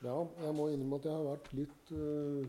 Ja, 0.00 0.14
jeg 0.40 0.54
må 0.56 0.70
innrømme 0.72 0.96
at 0.96 1.06
jeg 1.06 1.12
har 1.12 1.26
vært 1.26 1.48
litt 1.52 1.90
uh, 1.92 2.40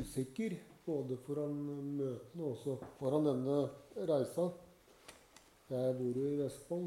usikker 0.00 0.54
både 0.86 1.18
foran 1.20 1.56
møtene 1.98 2.44
og 2.46 2.54
også 2.54 2.76
foran 2.96 3.26
denne 3.28 3.56
reisa. 4.08 4.46
Jeg 5.68 5.96
bor 5.98 6.16
jo 6.16 6.30
i 6.30 6.38
Vestfold, 6.38 6.86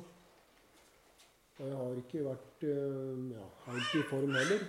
og 1.60 1.67
jeg 1.67 1.76
har 1.78 1.99
ikke 2.01 2.23
vært 2.26 2.65
uh, 2.65 3.19
ja, 3.35 3.46
helt 3.67 3.92
i 3.99 4.01
form 4.10 4.33
heller. 4.39 4.63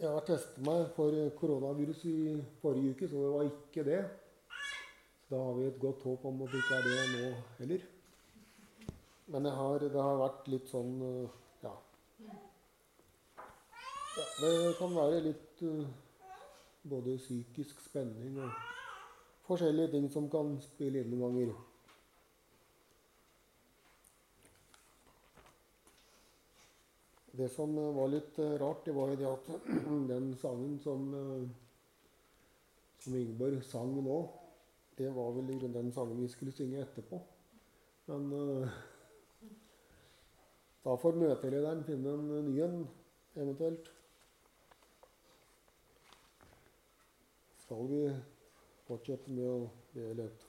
Jeg 0.00 0.10
har 0.10 0.26
testet 0.26 0.64
meg 0.66 0.88
for 0.96 1.14
koronavirus 1.38 2.00
i 2.10 2.16
forrige 2.64 2.96
uke, 2.96 3.06
så 3.12 3.20
det 3.22 3.28
var 3.36 3.52
ikke 3.52 3.84
det. 3.86 4.00
Så 5.28 5.36
da 5.36 5.44
har 5.44 5.54
vi 5.60 5.68
et 5.68 5.78
godt 5.86 6.02
håp 6.08 6.26
om 6.26 6.42
at 6.42 6.50
det 6.50 6.64
ikke 6.64 6.80
er 6.80 6.90
det 6.90 7.06
nå 7.12 7.30
heller. 7.60 7.86
Men 9.30 9.48
har, 9.60 9.86
det 9.86 10.04
har 10.08 10.20
vært 10.24 10.50
litt 10.50 10.66
sånn 10.74 10.98
uh, 11.06 11.38
ja. 14.16 14.24
Det 14.40 14.74
kan 14.78 14.96
være 14.96 15.20
litt 15.24 15.62
uh, 15.64 15.86
både 16.82 17.16
psykisk 17.16 17.80
spenning 17.84 18.38
og 18.42 18.50
forskjellige 19.46 19.92
ting 19.94 20.08
som 20.12 20.28
kan 20.30 20.56
spille 20.62 21.02
inn 21.02 21.12
noen 21.12 21.36
ganger. 21.36 21.52
Det 27.32 27.48
som 27.48 27.72
var 27.96 28.10
litt 28.12 28.38
rart, 28.60 28.84
det 28.84 28.92
var 28.92 29.12
jo 29.12 29.20
det 29.20 29.28
at 29.30 29.46
den 30.12 30.26
sangen 30.40 30.74
som, 30.84 31.06
som 33.00 33.14
Ingeborg 33.16 33.62
sang 33.64 33.94
nå, 34.04 34.18
det 34.98 35.08
var 35.16 35.32
vel 35.38 35.72
den 35.72 35.88
sangen 35.96 36.20
vi 36.20 36.28
skulle 36.28 36.52
synge 36.52 36.82
etterpå. 36.84 37.22
Men 38.10 38.28
da 40.84 40.98
får 41.00 41.20
møtelederen 41.24 41.86
finne 41.88 42.08
en 42.18 42.28
ny 42.50 42.60
en, 42.66 42.78
eventuelt. 43.40 43.88
Skal 47.72 47.86
vi 47.88 48.00
fortsette 48.84 49.32
med 49.32 49.46
å 49.48 49.60
be 49.94 50.10
litt? 50.18 50.42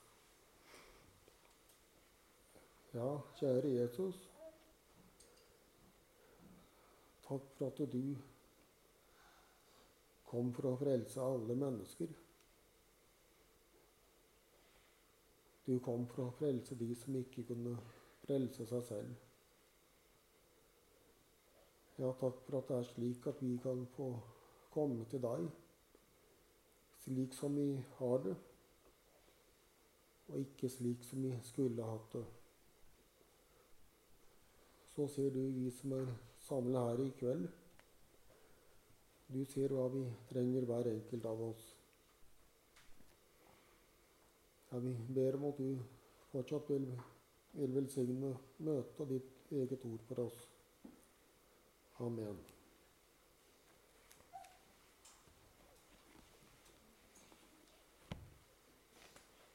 Ja, 2.92 3.06
kjære 3.40 3.70
Jesus. 3.72 4.18
Takk 7.24 7.48
for 7.56 7.70
at 7.70 7.80
du 7.96 8.02
kom 10.28 10.52
for 10.52 10.74
å 10.74 10.76
frelse 10.84 11.24
alle 11.24 11.56
mennesker. 11.64 12.12
Du 15.64 15.78
kom 15.88 16.04
for 16.12 16.28
å 16.28 16.38
frelse 16.44 16.76
de 16.76 16.92
som 17.06 17.24
ikke 17.24 17.48
kunne 17.54 17.80
frelse 18.28 18.68
seg 18.76 18.88
selv. 18.92 19.18
Ja, 22.04 22.12
takk 22.12 22.44
for 22.44 22.60
at 22.60 22.68
det 22.68 22.84
er 22.84 22.94
slik 22.96 23.32
at 23.32 23.48
vi 23.48 23.56
kan 23.64 23.88
få 23.96 24.12
komme 24.76 25.08
til 25.08 25.24
deg 25.24 25.54
slik 27.04 27.34
som 27.34 27.56
vi 27.56 27.84
har 27.98 28.18
det, 28.24 28.36
og 30.28 30.40
ikke 30.40 30.70
slik 30.70 31.04
som 31.04 31.24
vi 31.24 31.34
skulle 31.44 31.84
hatt 31.84 32.14
det. 32.14 32.24
Så 34.96 35.08
ser 35.08 35.34
du 35.34 35.42
vi 35.52 35.72
som 35.72 35.92
er 35.98 36.14
samla 36.48 36.86
her 36.90 37.04
i 37.04 37.10
kveld. 37.20 37.48
Du 39.34 39.42
ser 39.50 39.74
hva 39.74 39.88
vi 39.90 40.04
trenger, 40.30 40.68
hver 40.70 40.92
enkelt 40.92 41.26
av 41.26 41.42
oss. 41.50 41.68
Ja, 44.72 44.80
vi 44.80 44.94
ber 45.16 45.40
om 45.40 45.50
at 45.50 45.58
du 45.58 45.80
fortsatt 46.32 46.70
vil, 46.70 46.88
vil 47.58 47.76
velsigne 47.76 48.36
møtet 48.58 49.06
og 49.06 49.14
ditt 49.16 49.54
eget 49.54 49.86
ord 49.90 50.08
for 50.08 50.28
oss. 50.28 50.50
Amen. 52.02 52.38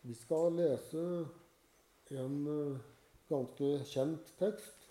Vi 0.08 0.14
skal 0.16 0.54
lese 0.56 1.00
en 2.16 2.36
eh, 2.48 2.76
ganske 3.28 3.66
kjent 3.91 4.30
tekst. 4.38 4.86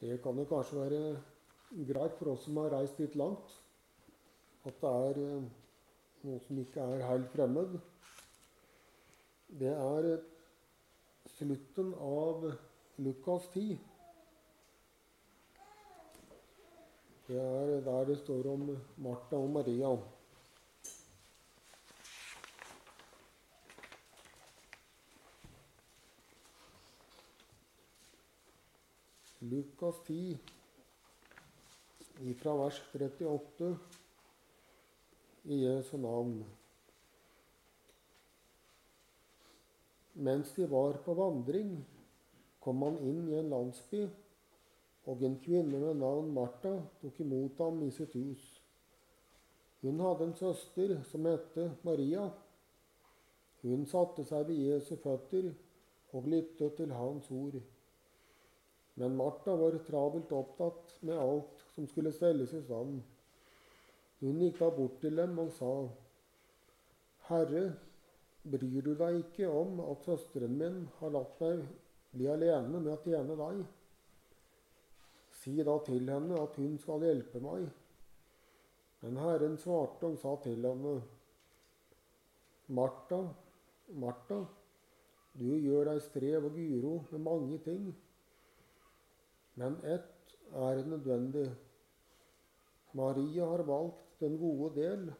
Det 0.00 0.16
kan 0.24 0.40
jo 0.40 0.46
kanskje 0.50 0.80
være 0.80 1.02
greit 1.86 2.16
for 2.18 2.32
oss 2.32 2.48
som 2.48 2.56
har 2.58 2.72
reist 2.74 2.98
litt 2.98 3.14
langt, 3.14 3.52
at 4.66 4.80
det 4.80 4.90
er 4.90 5.20
eh, 5.22 5.44
noe 6.24 6.40
som 6.42 6.58
ikke 6.58 6.86
er 6.96 7.04
helt 7.06 7.28
fremmed. 7.36 7.76
Det 9.60 9.70
er 9.70 10.08
slutten 11.36 11.92
av 12.02 12.48
Lukas 12.98 13.46
10. 13.52 13.76
Det 17.30 17.38
er 17.38 17.76
der 17.86 18.10
det 18.10 18.18
står 18.24 18.50
om 18.56 18.66
Martha 19.06 19.38
og 19.38 19.54
Maria. 19.60 19.92
Lukas 29.52 29.98
10, 30.06 30.38
fra 32.40 32.52
vers 32.56 32.78
38, 32.94 33.66
i 35.44 35.58
Jesu 35.64 35.96
navn. 36.00 36.38
Mens 40.14 40.54
de 40.56 40.68
var 40.70 40.96
på 41.04 41.16
vandring, 41.18 41.74
kom 42.64 42.80
han 42.86 42.96
inn 43.04 43.26
i 43.28 43.36
en 43.42 43.50
landsby 43.52 44.06
og 45.10 45.26
en 45.26 45.36
kvinne 45.44 45.82
med 45.82 46.00
navn 46.00 46.32
Martha 46.32 46.72
tok 47.02 47.20
imot 47.20 47.60
ham 47.60 47.82
i 47.84 47.90
sitt 47.92 48.16
hus. 48.16 48.46
Hun 49.82 50.00
hadde 50.00 50.30
en 50.30 50.36
søster 50.38 50.96
som 51.10 51.26
het 51.26 51.60
Maria. 51.84 52.28
Hun 53.66 53.84
satte 53.90 54.24
seg 54.24 54.48
ved 54.48 54.64
Jesu 54.70 54.94
føtter 55.02 55.52
og 56.12 56.28
lyttet 56.30 56.76
til 56.80 56.96
hans 56.96 57.28
ord. 57.34 57.60
Men 59.00 59.16
Martha 59.16 59.56
var 59.56 59.78
travelt 59.86 60.32
opptatt 60.32 60.98
med 61.00 61.18
alt 61.18 61.64
som 61.74 61.86
skulle 61.88 62.12
stelles 62.12 62.52
i 62.52 62.60
stand. 62.62 63.00
Hun 64.20 64.42
gikk 64.42 64.58
da 64.60 64.68
bort 64.70 65.00
til 65.02 65.16
dem 65.18 65.38
og 65.42 65.50
sa, 65.56 65.72
Herre, 67.30 67.62
bryr 68.42 68.84
du 68.84 68.92
deg 68.98 69.22
ikke 69.22 69.48
om 69.48 69.80
at 69.86 70.04
søsteren 70.06 70.58
min 70.58 70.82
har 70.98 71.14
latt 71.14 71.40
meg 71.40 71.64
bli 72.12 72.28
alene 72.28 72.82
med 72.82 72.92
å 72.92 73.00
tjene 73.04 73.38
deg? 73.38 73.62
Si 75.42 75.56
da 75.64 75.78
til 75.86 76.10
henne 76.12 76.38
at 76.38 76.58
hun 76.60 76.76
skal 76.78 77.06
hjelpe 77.06 77.40
meg. 77.42 77.66
Men 79.02 79.18
Herren 79.18 79.56
svarte 79.58 80.12
og 80.12 80.20
sa 80.22 80.36
til 80.44 80.62
henne, 80.68 80.98
Martha, 82.72 83.24
Martha, 83.98 84.44
du 85.34 85.48
gjør 85.56 85.88
deg 85.90 86.04
strev 86.04 86.46
og 86.46 86.58
uro 86.60 86.92
med 87.10 87.24
mange 87.24 87.58
ting, 87.64 87.88
men 89.54 89.76
ett 89.84 90.36
er 90.52 90.84
nødvendig. 90.86 91.50
Maria 92.92 93.44
har 93.46 93.62
valgt 93.62 94.20
den 94.20 94.38
gode 94.38 94.74
del, 94.80 95.12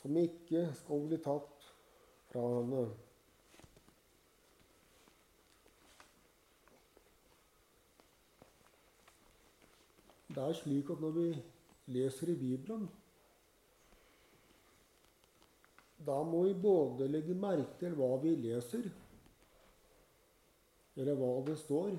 som 0.00 0.16
ikke 0.16 0.68
skal 0.78 1.06
bli 1.06 1.18
tatt 1.22 1.70
fra 2.30 2.42
henne. 2.56 2.84
Det 10.30 10.42
er 10.46 10.54
slik 10.54 10.90
at 10.94 11.02
når 11.02 11.14
vi 11.16 11.26
leser 11.90 12.30
i 12.30 12.38
Bibelen, 12.38 12.86
da 16.06 16.22
må 16.24 16.44
vi 16.46 16.54
både 16.54 17.08
legge 17.10 17.34
merke 17.34 17.74
til 17.82 17.96
hva 17.98 18.14
vi 18.22 18.36
leser, 18.38 18.86
eller 20.96 21.18
hva 21.18 21.34
det 21.48 21.58
står. 21.60 21.98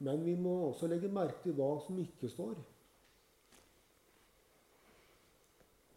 Men 0.00 0.24
vi 0.24 0.34
må 0.36 0.52
også 0.70 0.88
legge 0.88 1.10
merke 1.12 1.42
til 1.44 1.56
hva 1.58 1.74
som 1.84 1.98
ikke 2.00 2.28
står. 2.32 2.54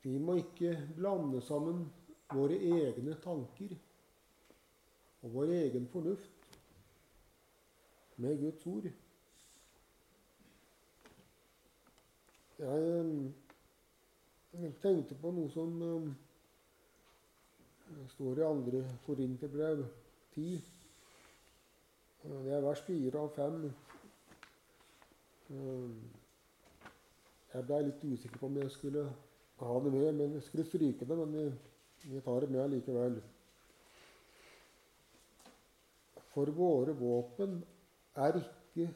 Vi 0.03 0.17
må 0.19 0.35
ikke 0.41 0.73
blande 0.97 1.39
sammen 1.41 1.85
våre 2.33 2.57
egne 2.57 3.15
tanker 3.23 3.71
og 5.23 5.31
vår 5.37 5.53
egen 5.55 5.87
fornuft 5.87 6.57
med 8.19 8.41
Guds 8.41 8.65
ord. 8.67 8.89
Jeg, 12.59 13.31
jeg 14.53 14.73
tenkte 14.83 15.15
på 15.19 15.31
noe 15.31 15.49
som 15.55 15.79
um, 15.81 16.11
står 18.17 18.43
i 18.43 18.45
andre 18.49 18.83
Korinterbrev 19.07 19.85
10. 20.35 20.59
Det 22.23 22.53
er 22.55 22.67
vers 22.67 22.83
4 22.87 23.23
av 23.23 23.33
5. 23.39 23.65
Um, 25.53 25.97
jeg 27.53 27.65
blei 27.67 27.83
litt 27.85 28.01
usikker 28.01 28.39
på 28.41 28.49
om 28.49 28.55
jeg 28.57 28.71
skulle 28.73 29.03
ha 29.61 29.73
det 29.83 29.91
med, 29.93 30.09
men 30.17 30.33
jeg 30.39 30.45
skulle 30.47 30.65
stryke 30.65 31.05
det. 31.05 31.17
Men 31.19 31.35
vi, 31.37 31.45
vi 32.09 32.21
tar 32.25 32.41
det 32.41 32.49
med 32.55 32.73
likevel. 32.73 33.19
For 36.33 36.49
våre 36.57 36.95
våpen 36.97 37.59
er 38.17 38.39
ikke 38.39 38.89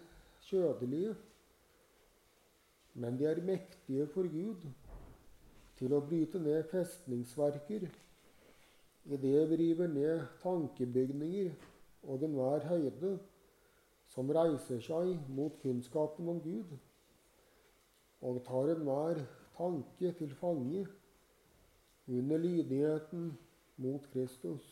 kjødelige, 0.48 1.14
men 2.98 3.20
de 3.20 3.30
er 3.30 3.44
mektige 3.46 4.08
for 4.10 4.26
Gud 4.32 4.66
til 5.78 5.94
å 5.94 6.02
bryte 6.02 6.42
ned 6.42 6.66
festningsverker 6.72 7.86
idet 9.08 9.44
vi 9.52 9.60
river 9.62 9.92
ned 9.92 10.24
tankebygninger 10.42 11.52
og 12.10 12.24
enhver 12.26 12.66
høyde 12.72 13.12
som 14.18 14.32
reiser 14.34 14.80
seg 14.82 15.28
mot 15.30 15.60
kunnskapen 15.62 16.26
om 16.32 16.40
Gud, 16.42 16.72
og 18.26 18.40
tar 18.48 18.72
enhver 18.74 19.20
tanke 19.60 20.10
til 20.18 20.34
fange 20.40 20.88
under 22.10 22.42
lydigheten 22.42 23.30
mot 23.78 24.10
Kristus. 24.16 24.66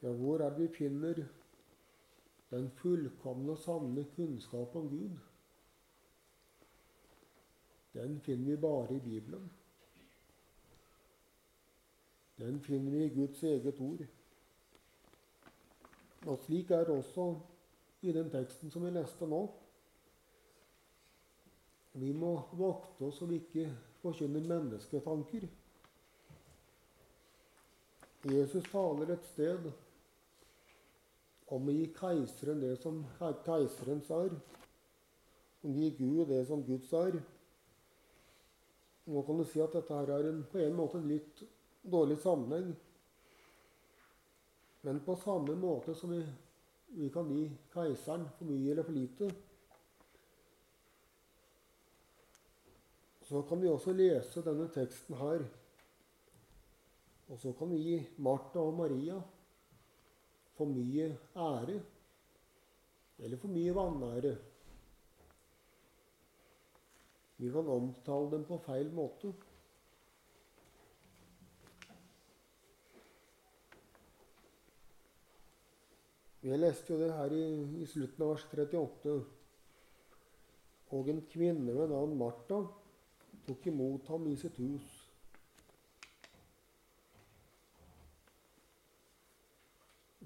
Ja, 0.00 0.16
hvor 0.16 0.40
er 0.48 0.56
vi 0.56 0.72
finner 0.72 1.26
den 2.50 2.70
fullkomne 2.80 3.52
og 3.52 3.60
sanne 3.68 4.08
kunnskap 4.16 4.80
om 4.80 4.88
Gud? 4.88 5.18
Den 7.92 8.22
finner 8.24 8.54
vi 8.54 8.62
bare 8.64 8.96
i 8.96 9.04
Bibelen. 9.10 9.52
Den 12.42 12.60
finner 12.60 12.90
vi 12.90 13.04
i 13.04 13.14
Guds 13.14 13.42
eget 13.42 13.80
ord. 13.80 14.00
Og 16.26 16.38
slik 16.42 16.70
er 16.70 16.84
det 16.88 16.96
også 16.96 17.26
i 18.02 18.12
den 18.12 18.30
teksten 18.30 18.70
som 18.70 18.82
vi 18.82 18.90
leste 18.90 19.26
nå. 19.30 19.44
Vi 22.02 22.10
må 22.12 22.32
vokte 22.58 23.06
oss 23.06 23.20
så 23.20 23.28
vi 23.30 23.38
ikke 23.38 23.68
forkynner 24.02 24.48
mennesketanker. 24.48 25.46
Jesus 28.32 28.66
taler 28.72 29.14
et 29.14 29.30
sted 29.30 29.70
om 31.52 31.68
å 31.68 31.78
gi 31.78 31.88
keiseren 31.94 32.62
det 32.62 32.74
som 32.82 33.04
keiserens 33.46 34.10
er, 34.18 34.34
å 35.62 35.72
gi 35.78 35.94
Gud 35.98 36.26
det 36.30 36.42
som 36.50 36.66
Guds 36.66 36.90
er. 36.96 37.22
Nå 39.06 39.26
kan 39.26 39.38
du 39.38 39.46
si 39.46 39.62
at 39.62 39.74
dette 39.78 39.94
her 39.94 40.14
er 40.16 40.30
en, 40.30 40.46
på 40.50 40.58
en 40.62 40.78
måte 40.78 40.98
en 40.98 41.10
litt 41.10 41.42
dårlig 41.82 42.18
sammenheng. 42.18 42.74
Men 44.80 45.00
på 45.00 45.16
samme 45.16 45.54
måte 45.54 45.94
som 45.94 46.10
vi, 46.10 46.22
vi 46.86 47.10
kan 47.10 47.30
gi 47.30 47.46
keiseren 47.74 48.28
for 48.38 48.50
mye 48.50 48.72
eller 48.72 48.86
for 48.86 48.96
lite, 48.96 49.30
så 53.22 53.42
kan 53.48 53.62
vi 53.62 53.70
også 53.70 53.94
lese 53.96 54.42
denne 54.44 54.66
teksten 54.74 55.16
her. 55.16 55.44
Og 57.30 57.38
så 57.40 57.52
kan 57.56 57.70
vi 57.70 57.78
gi 57.80 58.00
Martha 58.20 58.60
og 58.60 58.74
Maria 58.76 59.20
for 60.58 60.68
mye 60.68 61.06
ære 61.38 61.78
eller 63.22 63.38
for 63.38 63.54
mye 63.54 63.74
vanære. 63.76 64.34
Vi 67.38 67.50
kan 67.50 67.70
omtale 67.70 68.30
dem 68.34 68.44
på 68.44 68.58
feil 68.66 68.92
måte. 68.94 69.32
Vi 76.42 76.56
leste 76.56 76.90
jo 76.90 76.98
det 76.98 77.12
her 77.14 77.32
i, 77.38 77.42
i 77.82 77.86
slutten 77.86 78.24
av 78.24 78.32
vers 78.32 78.44
38. 78.50 79.12
Og 80.92 81.10
en 81.12 81.20
kvinne 81.30 81.74
ved 81.76 81.92
navn 81.92 82.16
Martha 82.18 82.58
tok 83.46 83.66
imot 83.70 84.08
ham 84.10 84.26
i 84.26 84.34
sitt 84.40 84.58
hus. 84.58 84.88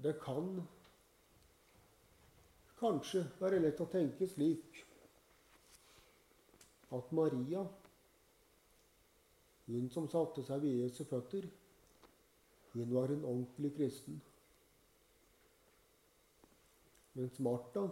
Det 0.01 0.15
kan 0.23 0.49
kanskje 2.79 3.21
være 3.37 3.59
lett 3.61 3.81
å 3.81 3.87
tenke 3.89 4.25
slik 4.29 4.81
at 6.97 7.13
Maria, 7.13 7.61
hun 9.67 9.89
som 9.93 10.09
satte 10.09 10.45
seg 10.47 10.65
ved 10.65 10.81
Jesu 10.81 11.03
føtter, 11.09 11.45
hun 12.73 12.93
var 12.93 13.13
en 13.13 13.25
ordentlig 13.25 13.73
kristen. 13.77 14.17
Mens 17.17 17.39
Martha, 17.41 17.87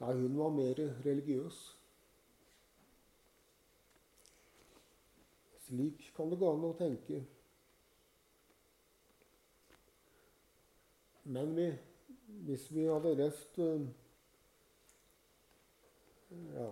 nei, 0.00 0.12
hun 0.16 0.38
var 0.38 0.54
mer 0.56 0.78
religiøs. 1.04 1.58
Slik 5.66 6.06
kan 6.16 6.32
det 6.32 6.38
gå 6.40 6.48
an 6.54 6.64
å 6.64 6.72
tenke. 6.78 7.20
Men 11.36 11.52
vi, 11.58 11.68
hvis 12.48 12.64
vi 12.72 12.88
hadde 12.88 13.16
lest 13.18 13.60
ja, 16.56 16.70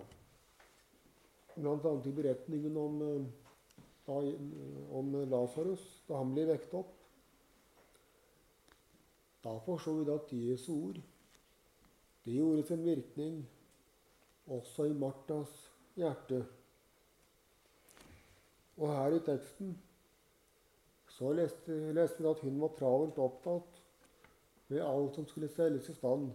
Blant 1.55 1.85
annet 1.87 2.09
i 2.09 2.17
beretningen 2.17 2.77
om, 2.81 3.01
uh, 4.09 4.25
om 4.99 5.13
Lasarus 5.31 5.85
da 6.09 6.19
han 6.19 6.33
ble 6.33 6.49
vekt 6.49 6.73
opp, 6.75 6.94
da 9.45 9.59
forsto 9.61 9.93
vi 9.99 10.09
at 10.09 10.31
Jesu 10.33 10.71
ord 10.73 11.01
det 12.25 12.33
gjorde 12.33 12.63
sin 12.65 12.85
virkning 12.85 13.43
også 14.49 14.87
i 14.89 14.93
Martas 14.97 15.51
hjerte. 15.95 16.39
Og 18.77 18.89
her 18.89 19.13
i 19.15 19.19
teksten 19.27 19.75
så 21.15 21.29
leste, 21.37 21.77
leste 21.93 22.23
vi 22.23 22.31
at 22.31 22.41
hun 22.43 22.57
var 22.63 22.73
travelt 22.79 23.21
opptatt 23.21 23.77
med 24.67 24.81
alt 24.81 25.15
som 25.15 25.29
skulle 25.29 25.51
stelles 25.53 25.89
i 25.89 25.95
stand. 25.95 26.31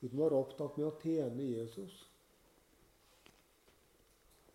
Hun 0.00 0.18
var 0.18 0.34
opptatt 0.40 0.80
med 0.80 0.88
å 0.88 0.96
tjene 1.02 1.52
Jesus. 1.52 2.00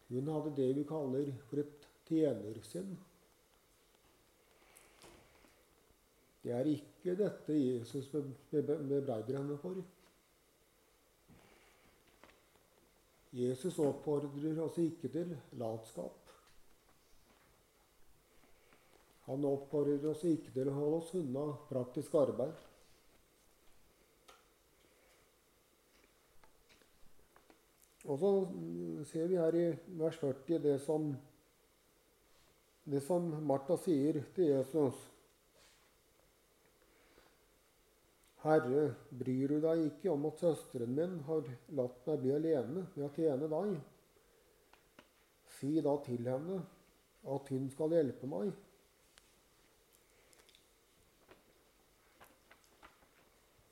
Hun 0.09 0.33
hadde 0.33 0.57
det 0.57 0.71
vi 0.75 0.89
kaller 0.89 1.29
for 1.47 1.61
et 1.61 1.89
tjenersinn. 2.09 2.95
Det 6.43 6.51
er 6.51 6.67
ikke 6.67 7.15
dette 7.15 7.55
Jesus 7.55 8.09
bebreider 8.51 9.37
henne 9.37 9.55
for. 9.61 9.79
Jesus 13.33 13.79
oppfordrer 13.79 14.59
oss 14.61 14.75
ikke 14.77 15.09
til 15.09 15.31
latskap. 15.57 16.19
Han 19.25 19.45
oppfordrer 19.47 20.03
oss 20.11 20.25
ikke 20.27 20.51
til 20.51 20.69
å 20.69 20.75
holde 20.75 20.99
oss 20.99 21.13
unna 21.15 21.45
praktisk 21.69 22.13
arbeid. 22.19 22.53
Og 28.03 28.19
så 28.19 28.31
ser 29.07 29.31
vi 29.31 29.39
her 29.39 29.55
i 29.55 29.65
vers 29.95 30.19
40 30.19 30.59
det 30.67 30.75
som, 30.83 31.07
det 32.83 32.99
som 33.07 33.31
Martha 33.47 33.79
sier 33.79 34.19
til 34.35 34.51
Jesus. 34.51 34.99
Herre, 38.43 38.89
bryr 39.15 39.53
du 39.53 39.59
deg 39.63 39.85
ikke 39.87 40.11
om 40.11 40.25
at 40.27 40.41
søsteren 40.43 40.91
min 40.97 41.19
har 41.29 41.45
latt 41.77 42.07
meg 42.09 42.19
bli 42.19 42.31
alene 42.35 42.81
med 42.89 43.03
å 43.05 43.11
tjene 43.15 43.47
deg? 43.47 43.77
Si 45.55 45.69
da 45.85 45.93
til 46.03 46.27
henne 46.27 46.57
at 47.33 47.51
hun 47.53 47.69
skal 47.71 47.95
hjelpe 47.95 48.27
meg. 48.27 48.49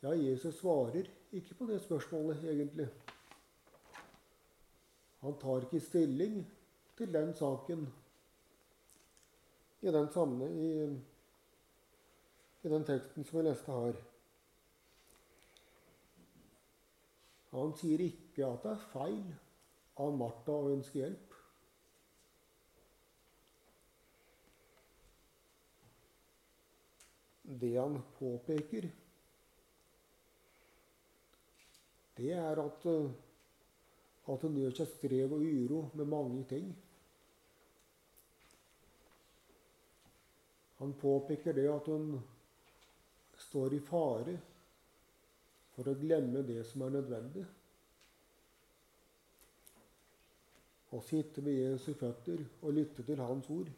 Ja, 0.01 0.13
Jesus 0.16 0.56
svarer 0.62 1.10
ikke 1.36 1.58
på 1.60 1.68
det 1.68 1.82
spørsmålet, 1.84 2.40
egentlig. 2.54 2.88
Han 5.22 5.36
tar 5.42 5.68
ikke 5.68 5.84
stilling 5.84 6.40
til 6.98 7.12
den 7.13 7.36
saken 7.38 7.84
i 9.82 9.92
den, 9.92 10.08
samme, 10.16 10.48
i, 10.48 10.72
i 12.63 12.72
den 12.72 12.88
teksten 12.88 13.28
som 13.28 13.40
vi 13.42 13.46
leste 13.50 13.75
her. 13.75 14.01
Han 17.51 17.74
sier 17.75 18.00
ikke 18.05 18.48
at 18.48 18.63
det 18.63 18.72
er 18.72 18.84
feil 18.93 19.24
av 20.00 20.13
Martha 20.15 20.53
å 20.55 20.70
ønske 20.72 21.01
hjelp. 21.01 21.34
Det 27.62 27.74
han 27.75 27.98
påpeker, 28.15 28.88
det 32.15 32.29
er 32.38 32.62
at, 32.63 32.86
at 34.31 34.46
hun 34.48 34.55
gjør 34.62 34.77
seg 34.77 34.93
strev 34.93 35.36
og 35.36 35.43
uro 35.43 35.81
med 36.00 36.08
mange 36.08 36.46
ting. 36.48 36.72
Han 40.79 40.96
påpeker 41.01 41.60
det 41.60 41.67
at 41.70 41.91
hun 41.91 42.15
står 43.50 43.75
i 43.75 43.81
fare 43.84 44.38
for 45.75 45.88
å 45.88 45.98
glemme 45.98 46.44
det 46.48 46.63
som 46.68 46.86
er 46.86 46.96
nødvendig. 47.00 47.46
og 50.92 51.04
sitte 51.08 51.44
ved 51.44 51.54
Jesu 51.56 51.94
føtter 51.96 52.42
og 52.62 52.74
lytte 52.74 53.04
til 53.08 53.20
hans 53.24 53.50
ord. 53.50 53.70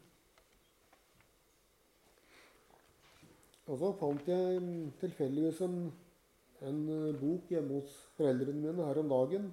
Og 3.66 3.78
så 3.80 3.92
fant 4.00 4.28
jeg 4.28 4.64
tilfeldigvis 5.00 5.62
en, 5.68 5.78
en 6.68 6.80
bok 7.20 7.52
hjemme 7.54 7.78
hos 7.78 7.94
foreldrene 8.18 8.60
mine 8.66 8.88
her 8.88 9.02
om 9.04 9.14
dagen. 9.14 9.46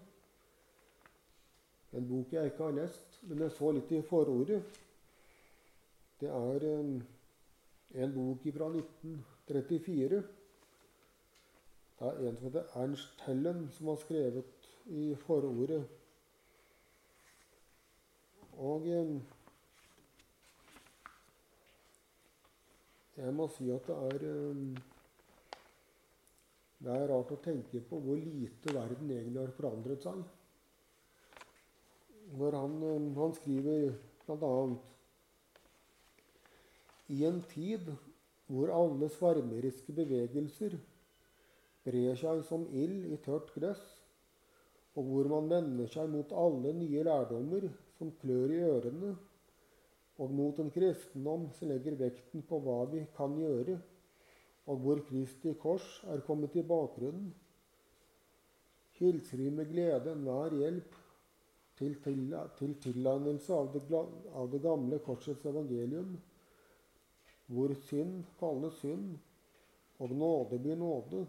En 1.92 2.09
bok 2.09 2.32
jeg 2.32 2.50
ikke 2.50 2.64
har 2.64 2.76
lest, 2.80 3.20
men 3.28 3.44
jeg 3.44 3.54
så 3.59 3.70
litt 3.76 3.92
i 3.92 4.02
forordet. 4.09 4.62
Det 6.20 6.32
er 6.32 6.66
en 6.70 8.14
bok 8.16 8.49
fra 8.56 8.73
1934. 8.73 10.23
Det 12.00 12.09
er 12.09 12.30
en 12.30 12.37
som 12.37 12.47
heter 12.47 12.69
Ernst 12.80 13.19
Hellen, 13.26 13.59
som 13.76 13.88
har 13.90 13.99
skrevet 14.00 14.69
i 14.88 15.14
forordet. 15.21 15.83
Og 18.57 18.87
jeg 18.88 19.21
må 23.37 23.45
si 23.52 23.69
at 23.75 23.85
det 23.90 23.97
er 24.07 24.16
Det 26.80 26.88
er 26.95 27.11
rart 27.11 27.35
å 27.37 27.45
tenke 27.45 27.83
på 27.85 27.99
hvor 28.00 28.16
lite 28.16 28.73
verden 28.73 29.11
egentlig 29.12 29.42
har 29.42 29.52
forandret 29.59 30.00
seg. 30.07 30.23
Når 32.40 32.57
han, 32.57 32.73
han 33.19 33.35
skriver 33.37 33.92
bl.a.: 34.25 34.54
I 37.12 37.28
en 37.28 37.45
tid 37.52 37.92
hvor 38.49 38.73
alle 38.73 39.12
svarmeriske 39.12 39.92
bevegelser 39.92 40.80
brer 41.87 42.16
seg 42.20 42.42
som 42.49 42.66
ild 42.76 43.08
i 43.12 43.18
tørt 43.25 43.52
gress, 43.54 43.82
og 44.99 45.06
hvor 45.06 45.28
man 45.30 45.49
vender 45.50 45.88
seg 45.90 46.10
mot 46.12 46.32
alle 46.34 46.72
nye 46.76 47.04
lærdommer 47.06 47.68
som 47.99 48.10
klør 48.20 48.54
i 48.54 48.62
ørene, 48.66 49.14
og 50.20 50.32
mot 50.37 50.58
en 50.60 50.72
kristendom 50.72 51.49
som 51.56 51.70
legger 51.70 51.96
vekten 52.00 52.42
på 52.49 52.58
hva 52.64 52.82
vi 52.90 53.06
kan 53.16 53.37
gjøre, 53.40 53.78
og 54.68 54.82
hvor 54.84 55.00
Kristi 55.06 55.54
kors 55.58 55.87
er 56.12 56.20
kommet 56.26 56.56
i 56.60 56.66
bakgrunnen, 56.66 57.30
hilser 59.00 59.40
vi 59.40 59.49
med 59.54 59.70
glede 59.72 60.12
enhver 60.12 60.52
hjelp 60.60 60.99
til, 61.80 61.96
til 62.58 62.75
tilegnelse 62.84 63.56
av 63.56 63.78
av 64.37 64.50
det 64.52 64.60
gamle 64.62 65.00
korsets 65.00 65.46
evangelium, 65.49 66.18
hvor 67.49 67.72
synd 67.88 68.26
kalles 68.38 68.76
synd, 68.82 69.16
og 70.00 70.12
nåde 70.16 70.58
blir 70.60 70.76
nåde, 70.76 71.25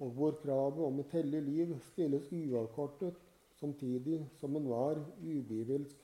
og 0.00 0.14
hvor 0.16 0.36
kravet 0.42 0.84
om 0.84 1.00
et 1.02 1.12
hellig 1.12 1.42
liv 1.44 1.74
stilles 1.90 2.30
uavkortet, 2.32 3.16
samtidig 3.60 4.22
som 4.40 4.56
enhver 4.56 5.02
ubibelsk 5.20 5.96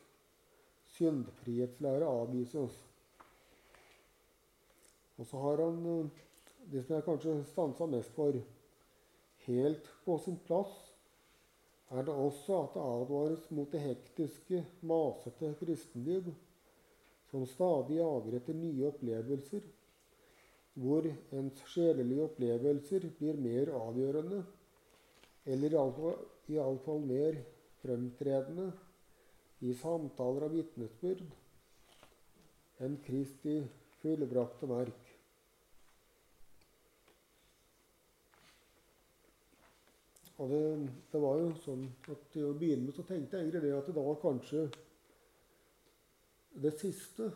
syndfrihetslære 0.97 2.05
avvises. 2.05 2.77
Og 5.17 5.27
så 5.27 5.41
har 5.41 5.63
han 5.65 5.87
eh, 5.93 6.11
det 6.73 6.83
som 6.85 6.97
jeg 6.97 7.07
kanskje 7.07 7.37
stansa 7.49 7.87
mest 7.89 8.13
for. 8.17 8.37
Helt 9.47 9.89
på 10.05 10.19
sin 10.25 10.37
plass 10.45 10.75
er 11.95 12.03
det 12.03 12.15
også 12.15 12.59
at 12.65 12.75
det 12.75 12.83
advares 12.83 13.51
mot 13.55 13.73
det 13.73 13.81
hektiske, 13.81 14.65
masete 14.83 15.55
kristenliv 15.61 16.33
som 17.31 17.47
stadig 17.47 18.01
jager 18.01 18.37
etter 18.41 18.59
nye 18.59 18.89
opplevelser 18.91 19.63
hvor 20.77 21.07
ens 21.09 21.63
sjelelige 21.73 22.27
opplevelser 22.27 23.09
blir 23.19 23.39
mer 23.41 23.73
avgjørende, 23.79 24.43
eller 25.47 25.77
iallfall 25.79 27.05
mer 27.07 27.39
fremtredende 27.81 28.71
i 29.65 29.73
samtaler 29.81 30.49
og 30.49 30.57
vitnesbyrd 30.57 31.25
enn 32.85 32.99
Kristi 33.07 33.57
fullbrakte 34.03 34.69
verk. 34.69 35.13
Og 40.37 40.51
det, 40.53 40.61
det, 41.13 41.21
var 41.23 41.39
jo 41.41 41.53
sånn 41.65 41.87
at 42.13 42.27
Til 42.35 42.51
å 42.51 42.57
begynne 42.59 42.91
med 42.91 42.97
så 42.99 43.07
tenkte 43.09 43.39
jeg 43.39 43.47
egentlig 43.47 43.63
det 43.65 43.73
at 43.79 43.87
det 43.89 43.97
var 43.97 44.19
kanskje 44.21 44.67
det 46.61 46.73
siste 46.77 47.31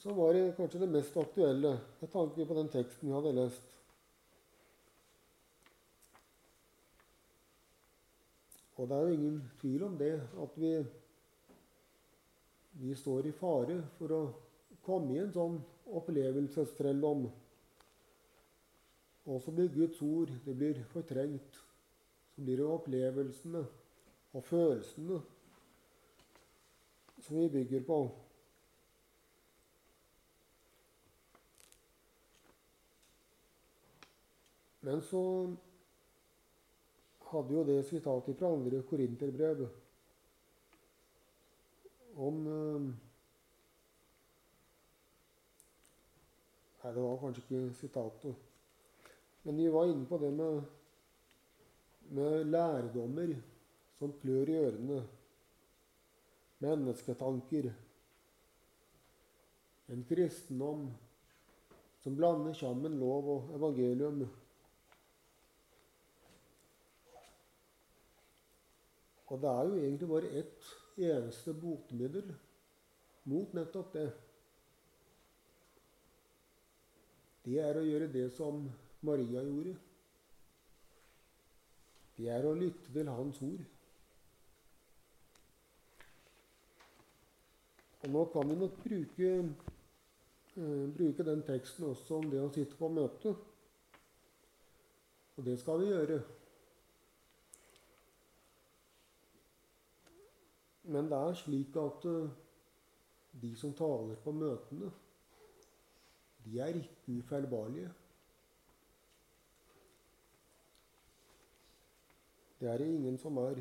så 0.00 0.12
var 0.16 0.32
det 0.34 0.54
kanskje 0.56 0.80
det 0.80 0.86
mest 0.94 1.16
aktuelle 1.20 1.74
med 2.00 2.12
tanke 2.12 2.44
på 2.46 2.54
den 2.56 2.68
teksten 2.72 3.08
vi 3.08 3.12
hadde 3.12 3.32
lest. 3.36 3.74
Og 8.80 8.88
det 8.88 8.96
er 8.96 9.02
jo 9.02 9.16
ingen 9.18 9.42
tvil 9.60 9.82
om 9.84 9.98
det, 10.00 10.14
at 10.40 10.54
vi, 10.56 10.70
vi 12.80 12.94
står 12.96 13.28
i 13.28 13.34
fare 13.36 13.76
for 13.98 14.14
å 14.16 14.20
komme 14.86 15.12
i 15.12 15.20
en 15.20 15.34
sånn 15.34 15.58
opplevelsestrelldom. 16.00 17.26
Og 19.28 19.44
så 19.44 19.52
blir 19.52 19.68
Guds 19.74 20.00
ord 20.00 20.32
det 20.46 20.56
blir 20.56 20.80
fortrengt. 20.94 21.60
Så 22.32 22.46
blir 22.46 22.62
det 22.62 22.72
opplevelsene 22.72 23.66
og 24.32 24.48
følelsene 24.48 25.20
som 27.20 27.36
vi 27.36 27.52
bygger 27.52 27.84
på. 27.84 28.00
Men 34.80 35.02
så 35.04 35.22
hadde 37.30 37.54
jo 37.54 37.64
det 37.68 37.82
sitatet 37.88 38.38
fra 38.38 38.50
andre 38.54 38.82
korinterbrev 38.88 39.66
om 42.20 42.42
eh, 42.46 42.90
Nei, 46.80 46.94
det 46.96 47.02
var 47.04 47.18
kanskje 47.20 47.42
ikke 47.42 47.74
sitatet. 47.76 48.36
Men 49.44 49.58
vi 49.60 49.66
var 49.68 49.90
inne 49.90 50.06
på 50.08 50.16
det 50.16 50.30
med, 50.32 50.62
med 52.16 52.46
lærdommer 52.48 53.34
som 53.98 54.14
klør 54.22 54.48
i 54.48 54.56
ørene. 54.62 55.02
Mennesketanker. 56.64 57.68
En 59.92 60.06
kristendom 60.08 60.88
som 62.00 62.16
blander 62.16 62.56
sammen 62.56 62.96
lov 62.96 63.28
og 63.34 63.54
evangelium. 63.60 64.24
Og 69.30 69.38
det 69.40 69.50
er 69.50 69.68
jo 69.68 69.76
egentlig 69.78 70.08
bare 70.10 70.30
ett 70.40 70.70
eneste 70.98 71.54
botemiddel 71.54 72.32
mot 73.30 73.52
nettopp 73.54 73.92
det. 73.94 74.08
Det 77.44 77.60
er 77.62 77.78
å 77.78 77.84
gjøre 77.86 78.10
det 78.12 78.26
som 78.34 78.64
Maria 79.06 79.44
gjorde. 79.46 79.76
Det 82.18 82.26
er 82.28 82.44
å 82.44 82.56
lytte 82.58 82.92
til 82.92 83.08
Hans 83.08 83.38
ord. 83.46 83.62
Og 88.00 88.10
nå 88.12 88.24
kan 88.32 88.48
vi 88.48 88.58
nok 88.58 88.76
bruke, 88.82 89.30
uh, 90.56 90.84
bruke 90.96 91.24
den 91.30 91.46
teksten 91.46 91.88
også 91.92 92.18
om 92.18 92.28
det 92.32 92.42
å 92.42 92.50
sitte 92.52 92.76
på 92.76 92.90
møte. 92.92 93.32
Og 95.36 95.46
det 95.46 95.56
skal 95.60 95.80
vi 95.80 95.90
gjøre. 95.92 96.20
Men 100.90 101.06
det 101.06 101.18
er 101.18 101.36
slik 101.38 101.76
at 101.78 102.04
uh, 102.10 102.30
de 103.42 103.50
som 103.56 103.70
taler 103.78 104.16
på 104.24 104.32
møtene, 104.34 104.88
de 106.44 106.56
er 106.58 106.78
ikke 106.80 107.18
ufeilbarlige. 107.20 107.92
Det 112.60 112.68
er 112.68 112.82
det 112.82 112.88
ingen 112.90 113.18
som 113.18 113.38
er. 113.38 113.60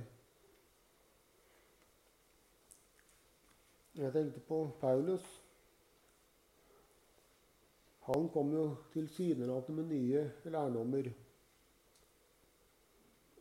Jeg 3.99 4.13
tenkte 4.13 4.41
på 4.47 4.59
Paulus. 4.81 5.29
Han 8.09 8.25
kom 8.33 8.51
jo 8.55 8.65
tilsynelatende 8.93 9.83
med 9.83 9.93
nye 9.93 10.25
lærdommer. 10.49 11.13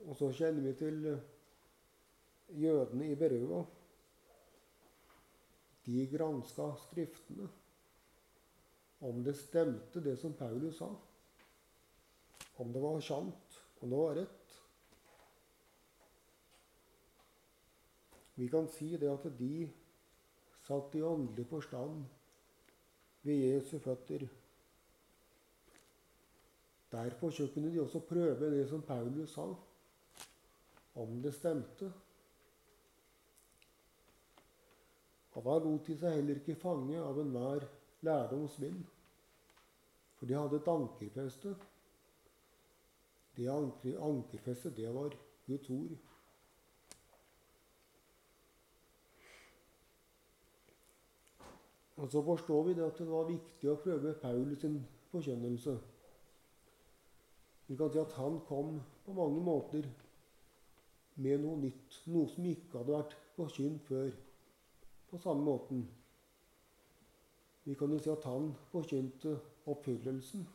Og 0.04 0.16
så 0.16 0.30
kjenner 0.32 0.68
vi 0.68 0.76
til 0.76 1.12
uh, 1.14 1.18
jødene 2.62 3.12
i 3.12 3.16
Berøa 3.16 3.64
de 5.88 6.06
granska 6.06 6.74
Skriftene 6.76 7.48
om 8.98 9.22
det 9.24 9.34
stemte, 9.38 10.00
det 10.00 10.16
som 10.20 10.32
Paulus 10.32 10.76
sa. 10.76 10.88
Om 12.56 12.72
det 12.72 12.80
var 12.82 13.00
sant, 13.00 13.60
om 13.80 13.90
det 13.90 13.96
var 13.96 14.14
rett. 14.14 14.56
Vi 18.34 18.48
kan 18.48 18.68
si 18.68 18.90
det 18.96 19.08
at 19.10 19.24
de 19.38 19.68
satt 20.66 20.94
i 20.94 21.02
åndelig 21.02 21.46
forstand 21.48 22.04
ved 23.22 23.40
Jesu 23.40 23.78
føtter. 23.78 24.26
Derfor 26.92 27.32
kunne 27.54 27.72
de 27.72 27.80
også 27.80 28.00
prøve 28.00 28.50
det 28.50 28.68
som 28.68 28.82
Paulus 28.82 29.32
sa, 29.32 29.48
om 30.94 31.22
det 31.22 31.34
stemte. 31.34 31.92
At 35.38 35.44
da 35.44 35.58
lot 35.62 35.86
de 35.86 35.94
seg 35.94 36.16
heller 36.18 36.40
ikke 36.40 36.58
fange 36.58 36.98
av 36.98 37.18
enhver 37.22 37.66
lærdomsvind. 38.06 38.80
For 40.18 40.26
de 40.26 40.34
hadde 40.34 40.58
et 40.58 40.70
ankerfeste. 40.72 41.54
Det 43.36 43.46
anker, 43.46 44.00
ankerfestet, 44.02 44.76
det 44.76 44.90
var 44.94 45.14
Guds 45.46 45.70
ord. 45.70 45.94
Og 51.98 52.10
så 52.10 52.22
forstår 52.22 52.62
vi 52.66 52.74
det 52.74 52.86
at 52.86 52.98
det 52.98 53.06
var 53.10 53.30
viktig 53.30 53.70
å 53.70 53.78
prøve 53.82 54.18
Paulus 54.22 54.60
sin 54.62 54.80
forkjønnelse. 55.12 55.78
Vi 57.68 57.76
kan 57.78 57.90
si 57.94 58.02
at 58.02 58.14
han 58.18 58.38
kom 58.48 58.78
på 59.06 59.14
mange 59.14 59.42
måter 59.44 59.86
med 61.18 61.42
noe 61.42 61.58
nytt, 61.62 62.02
noe 62.10 62.30
som 62.30 62.46
ikke 62.46 62.80
hadde 62.80 62.94
vært 62.94 63.16
forkynt 63.36 63.86
før 63.90 64.10
på 65.10 65.18
samme 65.18 65.44
måten. 65.44 65.88
Vi 67.64 67.74
kan 67.74 67.92
jo 67.92 67.98
si 68.00 68.10
at 68.10 68.24
han 68.24 68.52
forkynte 68.72 69.34
oppfyllelsen. 69.68 70.46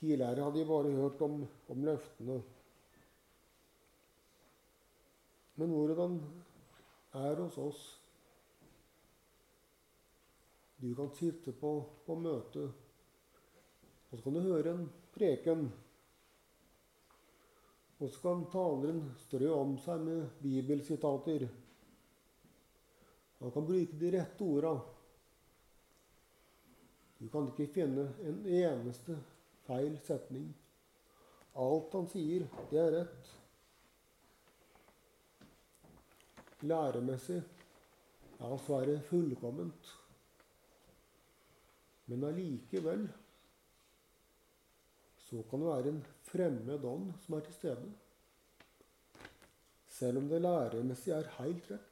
Tidligere 0.00 0.44
hadde 0.44 0.58
de 0.58 0.68
bare 0.68 0.92
hørt 0.96 1.20
om, 1.20 1.42
om 1.68 1.84
løftene. 1.84 2.38
Men 5.60 5.74
hvordan 5.76 6.20
er 7.12 7.42
hos 7.42 7.58
oss? 7.60 7.82
Du 10.80 10.94
kan 10.96 11.10
sitte 11.12 11.52
på, 11.52 11.74
på 12.06 12.16
møte, 12.16 12.70
og 14.10 14.16
så 14.16 14.24
kan 14.24 14.38
du 14.38 14.46
høre 14.46 14.72
en 14.72 14.86
preken. 15.12 15.66
Og 18.00 18.08
så 18.08 18.22
kan 18.22 18.46
taleren 18.48 19.02
strø 19.20 19.50
om 19.52 19.76
seg 19.84 20.00
med 20.06 20.38
bibelsitater. 20.40 21.44
Han 23.40 23.50
kan 23.50 23.66
bruke 23.66 23.96
de 23.96 24.10
rette 24.12 24.44
orda. 24.44 24.74
Du 27.18 27.28
kan 27.28 27.48
ikke 27.50 27.72
finne 27.72 28.06
en 28.24 28.42
eneste 28.46 29.16
feil 29.66 29.96
setning. 30.04 30.50
Alt 31.60 31.96
han 31.96 32.08
sier, 32.08 32.44
det 32.70 32.80
er 32.80 32.92
rett. 32.94 33.32
Læremessig 36.60 37.40
ja, 38.40 38.58
så 38.66 38.80
er 38.80 39.00
fullkomment. 39.08 39.90
Men 42.08 42.24
allikevel 42.28 43.08
så 45.28 45.42
kan 45.48 45.62
det 45.62 45.68
være 45.68 45.92
en 45.92 46.00
fremmed 46.26 46.84
ånd 46.84 47.12
som 47.24 47.36
er 47.36 47.44
til 47.46 47.56
stede. 47.56 47.90
Selv 49.92 50.22
om 50.22 50.28
det 50.28 50.40
læremessig 50.42 51.12
er 51.14 51.28
helt 51.36 51.68
rett. 51.70 51.89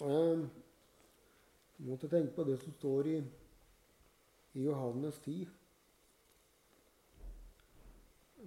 Jeg 0.00 0.48
måtte 1.88 2.08
tenke 2.12 2.34
på 2.36 2.44
det 2.44 2.58
som 2.60 2.72
står 2.76 3.06
i, 3.08 3.14
i 4.56 4.64
Johannes 4.66 5.16
10. 5.24 5.46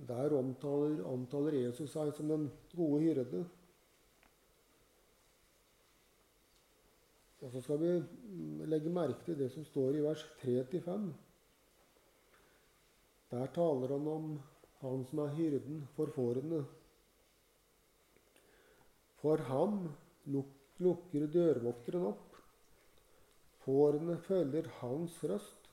Der 0.09 0.35
omtaler, 0.37 1.01
omtaler 1.09 1.57
Jesus 1.57 1.89
seg 1.95 2.11
som 2.13 2.29
den 2.29 2.45
gode 2.75 2.99
hyrde. 3.01 3.41
Og 7.39 7.49
så 7.55 7.63
skal 7.65 7.81
vi 7.81 7.95
mm, 7.97 8.61
legge 8.69 8.93
merke 8.93 9.25
til 9.25 9.39
det 9.39 9.49
som 9.55 9.65
står 9.65 9.97
i 9.97 10.05
vers 10.05 10.27
3-5. 10.43 11.09
Der 13.33 13.51
taler 13.57 13.95
han 13.95 14.07
om 14.13 14.29
han 14.83 15.03
som 15.09 15.25
er 15.25 15.33
hyrden 15.33 15.81
for 15.97 16.13
fårene. 16.13 16.61
For 19.19 19.41
ham 19.49 19.81
luk 20.29 20.58
lukker 20.83 21.27
dørvokteren 21.33 22.05
opp. 22.11 22.37
Fårene 23.65 24.15
følger 24.25 24.69
hans 24.79 25.17
røst, 25.29 25.67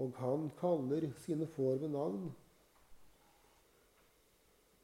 og 0.00 0.16
han 0.20 0.48
kaller 0.60 1.10
sine 1.24 1.46
får 1.56 1.82
ved 1.82 1.92
navn. 1.94 2.30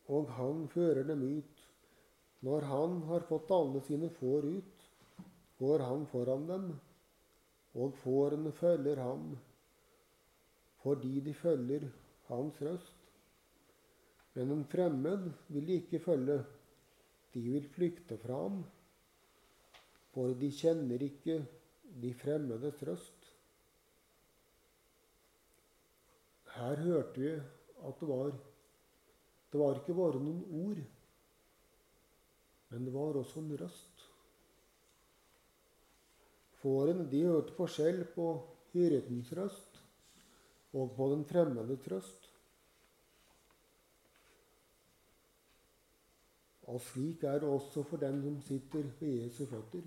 Og 0.09 0.29
han 0.37 0.67
fører 0.73 1.09
dem 1.09 1.25
ut. 1.25 1.65
Når 2.47 2.69
han 2.71 3.01
har 3.09 3.25
fått 3.27 3.51
alle 3.51 3.81
sine 3.83 4.13
får 4.15 4.45
ut, 4.47 4.85
går 5.59 5.83
han 5.83 6.05
foran 6.07 6.45
dem, 6.47 6.69
og 7.75 7.97
fårene 8.05 8.53
følger 8.55 9.01
ham, 9.03 9.33
fordi 10.85 11.19
de 11.27 11.35
følger 11.35 11.89
hans 12.29 12.61
røst. 12.63 12.95
Men 14.37 14.55
en 14.55 14.65
fremmed 14.71 15.33
vil 15.51 15.67
de 15.67 15.81
ikke 15.81 15.99
følge, 16.05 16.39
de 17.35 17.43
vil 17.43 17.67
flykte 17.75 18.21
fra 18.23 18.39
ham, 18.45 18.61
for 20.19 20.33
de 20.35 20.49
kjenner 20.51 20.99
ikke 21.05 21.35
de 22.03 22.09
fremmedes 22.19 22.81
røst. 22.89 23.27
Her 26.57 26.81
hørte 26.83 27.21
vi 27.23 27.29
at 27.87 28.01
det 28.01 28.09
var 28.09 28.33
det 29.53 29.61
var 29.61 29.79
ikke 29.79 29.95
bare 29.95 30.19
noen 30.21 30.41
ord, 30.59 30.81
men 32.69 32.89
det 32.89 32.95
var 32.97 33.17
også 33.21 33.39
en 33.45 33.53
røst. 33.61 34.03
Fårene 36.59 37.07
de 37.13 37.21
hørte 37.29 37.55
forskjell 37.55 38.03
på 38.17 38.27
hyrdens 38.73 39.31
røst 39.39 39.79
og 40.75 40.97
på 40.99 41.09
den 41.15 41.23
fremmedes 41.31 41.87
røst. 41.95 42.27
Og 46.67 46.83
slik 46.91 47.23
er 47.23 47.39
det 47.39 47.49
også 47.49 47.87
for 47.87 48.03
den 48.03 48.19
som 48.27 48.43
sitter 48.51 48.91
ved 48.99 49.15
Jesu 49.23 49.47
føtter. 49.47 49.87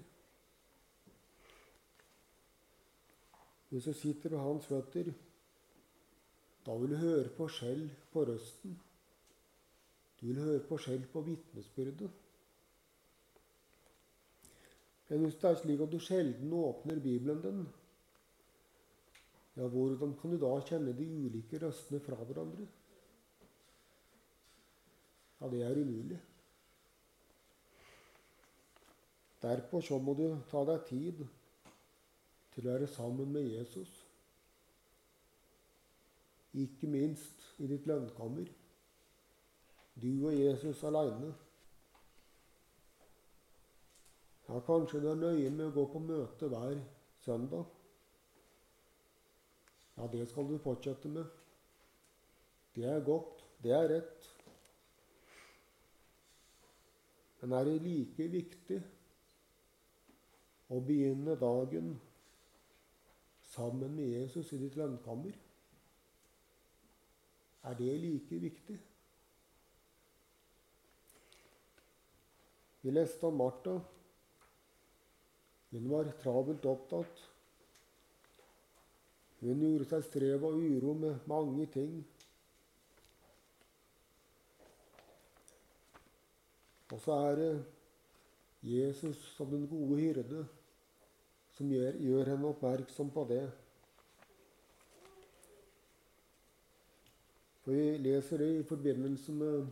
Hvis 3.71 3.83
du 3.87 3.93
sitter 3.93 4.29
ved 4.29 4.39
hans 4.43 4.65
føtter, 4.67 5.13
da 6.65 6.73
vil 6.77 6.91
du 6.91 6.95
høre 6.99 7.29
på 7.37 7.47
skjell 7.47 7.85
på 8.11 8.25
røsten. 8.27 8.73
Du 10.19 10.25
vil 10.27 10.41
høre 10.43 10.59
på 10.67 10.77
skjell 10.77 11.05
på 11.13 11.21
vitnesbyrdet. 11.23 12.09
Men 15.07 15.23
hvis 15.23 15.39
det 15.39 15.49
er 15.49 15.57
slik 15.61 15.85
at 15.87 15.91
du 15.91 15.99
sjelden 16.03 16.51
åpner 16.53 16.99
Bibelen 16.99 17.41
din, 17.41 17.63
ja, 19.55 19.67
hvordan 19.67 20.17
kan 20.19 20.35
du 20.35 20.39
da 20.43 20.51
kjenne 20.67 20.91
de 20.97 21.07
ulike 21.25 21.63
røstene 21.63 22.03
fra 22.03 22.19
hverandre? 22.27 22.67
Ja, 25.39 25.47
det 25.47 25.63
er 25.63 25.79
umulig. 25.79 26.19
Derpå 29.41 29.81
så 29.81 29.97
må 29.97 30.13
du 30.19 30.25
ta 30.51 30.67
deg 30.67 30.89
tid 30.91 31.27
til 32.61 32.69
å 32.69 32.77
være 32.77 32.87
sammen 32.93 33.31
med 33.33 33.49
Jesus. 33.49 33.91
Ikke 36.53 36.87
minst 36.91 37.41
i 37.63 37.67
ditt 37.69 37.87
lønnkammer. 37.89 38.49
Du 40.01 40.11
og 40.27 40.35
Jesus 40.35 40.83
aleine. 40.87 41.31
Ja, 44.47 44.59
kanskje 44.67 44.99
du 45.01 45.07
er 45.11 45.19
nøye 45.19 45.49
med 45.49 45.69
å 45.69 45.75
gå 45.75 45.85
på 45.93 46.01
møte 46.03 46.49
hver 46.51 46.81
søndag. 47.23 47.65
Ja, 49.95 50.07
det 50.11 50.27
skal 50.29 50.49
du 50.49 50.57
fortsette 50.61 51.09
med. 51.11 51.25
Det 52.75 52.87
er 52.87 53.03
godt. 53.05 53.45
Det 53.63 53.73
er 53.75 53.89
rett. 53.91 54.29
Men 57.41 57.57
er 57.57 57.67
det 57.67 57.81
like 57.85 58.27
viktig 58.31 58.79
å 60.71 60.79
begynne 60.85 61.35
dagen 61.39 61.93
sammen 63.51 63.95
med 63.95 64.07
Jesus 64.15 64.53
i 64.53 64.59
ditt 64.61 64.77
lønnkammer? 64.79 65.35
Er 67.63 67.75
det 67.77 67.97
like 68.01 68.39
viktig? 68.41 68.77
Vi 72.81 72.91
leste 72.91 73.27
om 73.27 73.37
Martha. 73.37 73.75
Hun 75.71 75.89
var 75.91 76.09
travelt 76.23 76.65
opptatt. 76.65 77.21
Hun 79.41 79.61
gjorde 79.61 79.87
seg 79.89 80.07
strev 80.07 80.47
og 80.47 80.57
uro 80.57 80.95
med 80.97 81.27
mange 81.29 81.67
ting. 81.73 82.01
Og 86.91 86.99
så 87.01 87.19
er 87.29 87.37
det 87.39 87.53
Jesus 88.61 89.21
som 89.37 89.49
den 89.53 89.69
gode 89.69 90.01
hyrde 90.01 90.41
som 91.61 91.69
gjør, 91.69 91.97
gjør 92.01 92.29
henne 92.31 92.49
oppmerksom 92.49 93.11
på 93.13 93.23
det. 93.29 93.43
For 97.61 97.77
Vi 97.77 97.97
leser 98.01 98.41
det 98.41 98.49
i 98.55 98.63
forbindelse 98.65 99.35
med 99.37 99.67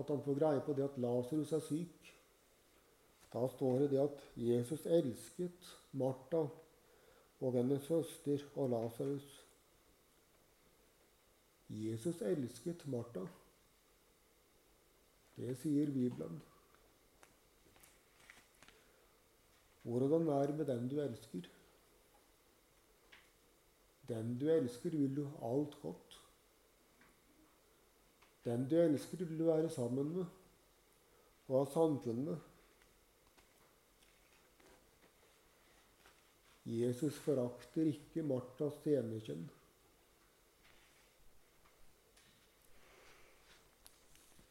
at 0.00 0.10
han 0.10 0.22
får 0.24 0.38
greie 0.40 0.64
på 0.66 0.74
det 0.74 0.84
at 0.88 0.98
Lasarus 0.98 1.52
er 1.54 1.62
syk. 1.62 2.10
Da 3.30 3.44
står 3.54 3.78
det 3.84 3.90
det 3.92 4.02
at 4.02 4.24
Jesus 4.48 4.86
elsket 4.86 5.70
Martha 5.92 6.42
og 7.40 7.52
hennes 7.54 7.86
søster 7.86 8.42
og 8.56 8.70
Lasarus. 8.74 9.30
Jesus 11.70 12.22
elsket 12.22 12.82
Martha. 12.90 13.28
Det 15.36 15.54
sier 15.62 15.94
Bibelen. 15.94 16.42
Hvordan 19.86 20.26
det 20.26 20.54
med 20.58 20.66
den 20.66 20.88
du 20.90 20.96
elsker? 21.00 21.46
Den 24.08 24.38
du 24.38 24.48
elsker, 24.50 24.90
vil 24.90 25.16
du 25.16 25.26
alt 25.42 25.76
godt. 25.82 26.16
Den 28.44 28.66
du 28.70 28.76
elsker, 28.76 29.24
vil 29.24 29.38
du 29.38 29.44
være 29.44 29.70
sammen 29.70 30.10
med 30.16 30.24
og 31.48 31.60
ha 31.60 31.66
samfunn 31.70 32.24
med. 32.24 32.36
Jesus 36.66 37.18
forakter 37.22 37.86
ikke 37.86 38.24
Martas 38.26 38.80
tjenerkjønn. 38.82 39.44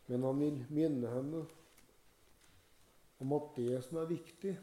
Men 0.08 0.24
han 0.24 0.40
vil 0.40 0.62
minne 0.70 1.12
henne 1.12 1.44
om 3.20 3.36
at 3.36 3.52
det 3.58 3.84
som 3.84 4.00
er 4.00 4.10
viktig, 4.14 4.56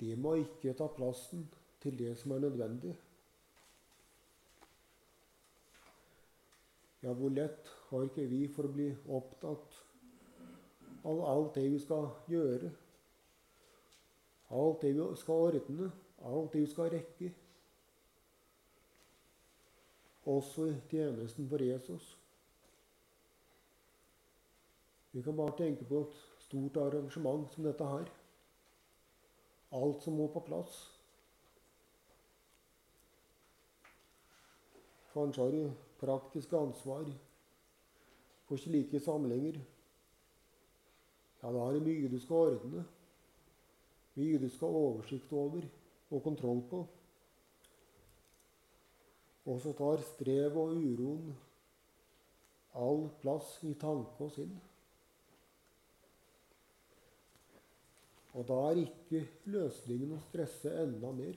det 0.00 0.16
må 0.18 0.34
ikke 0.40 0.74
ta 0.76 0.88
plassen 0.96 1.44
til 1.82 1.98
det 1.98 2.14
som 2.18 2.32
er 2.32 2.44
nødvendig. 2.46 2.94
Ja, 7.02 7.12
hvor 7.12 7.28
lett 7.32 7.68
har 7.88 8.04
ikke 8.04 8.26
vi 8.28 8.42
for 8.52 8.68
å 8.68 8.72
bli 8.74 8.90
opptatt 9.08 9.78
av 11.08 11.22
alt 11.24 11.54
det 11.56 11.64
vi 11.72 11.78
skal 11.80 12.10
gjøre, 12.28 12.68
alt 14.52 14.82
det 14.84 14.92
vi 14.98 15.06
skal 15.16 15.46
ordne, 15.48 15.88
alt 16.28 16.52
det 16.52 16.64
vi 16.66 16.72
skal 16.74 16.92
rekke, 16.92 17.32
også 20.28 20.68
i 20.68 20.76
tjenesten 20.90 21.48
for 21.48 21.64
Jesus. 21.64 22.16
Vi 25.12 25.22
kan 25.22 25.36
bare 25.36 25.56
tenke 25.56 25.84
på 25.84 26.04
et 26.04 26.18
stort 26.44 26.76
arrangement 26.76 27.48
som 27.50 27.64
dette 27.64 27.84
her. 27.84 28.10
Alt 29.70 30.02
som 30.02 30.16
må 30.18 30.26
på 30.32 30.42
plass. 30.42 30.78
Kanskje 35.12 35.42
har 35.42 35.52
du 35.54 35.72
praktisk 36.00 36.52
ansvar 36.58 37.10
for 38.48 38.58
slike 38.58 39.00
samlinger. 39.02 39.60
Ja, 41.42 41.52
da 41.52 41.66
er 41.66 41.76
det 41.78 41.84
mye 41.86 42.10
du 42.10 42.18
skal 42.22 42.56
ordne. 42.56 42.84
Mye 44.18 44.40
du 44.42 44.48
skal 44.50 44.74
ha 44.74 44.82
oversikt 44.90 45.32
over 45.32 45.66
og 46.10 46.22
kontroll 46.22 46.64
på. 46.70 46.80
Og 49.50 49.60
så 49.62 49.72
tar 49.78 50.02
strevet 50.04 50.58
og 50.58 50.82
uroen 50.82 51.30
all 52.74 53.08
plass 53.22 53.58
i 53.66 53.72
tanke 53.74 54.26
og 54.26 54.34
sinn. 54.34 54.52
Og 58.38 58.46
da 58.46 58.58
er 58.68 58.84
ikke 58.84 59.24
løsningen 59.50 60.14
å 60.14 60.22
stresse 60.28 60.72
enda 60.84 61.10
mer. 61.14 61.34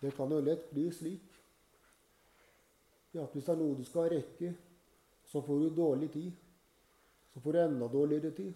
Det 0.00 0.10
kan 0.16 0.32
jo 0.34 0.42
lett 0.42 0.66
bli 0.74 0.88
slik 0.92 1.30
at 3.14 3.30
hvis 3.30 3.46
det 3.46 3.52
er 3.52 3.60
noe 3.60 3.76
du 3.78 3.84
skal 3.86 4.08
rekke, 4.10 4.48
så 5.30 5.38
får 5.46 5.60
du 5.62 5.76
dårlig 5.76 6.08
tid. 6.12 6.32
Så 7.30 7.40
får 7.40 7.54
du 7.54 7.58
enda 7.62 7.88
dårligere 7.88 8.30
tid. 8.34 8.54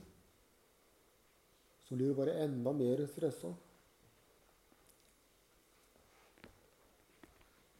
Så 1.86 1.94
blir 1.94 2.10
du 2.10 2.18
bare 2.18 2.34
enda 2.42 2.72
mer 2.74 3.04
stressa. 3.06 3.52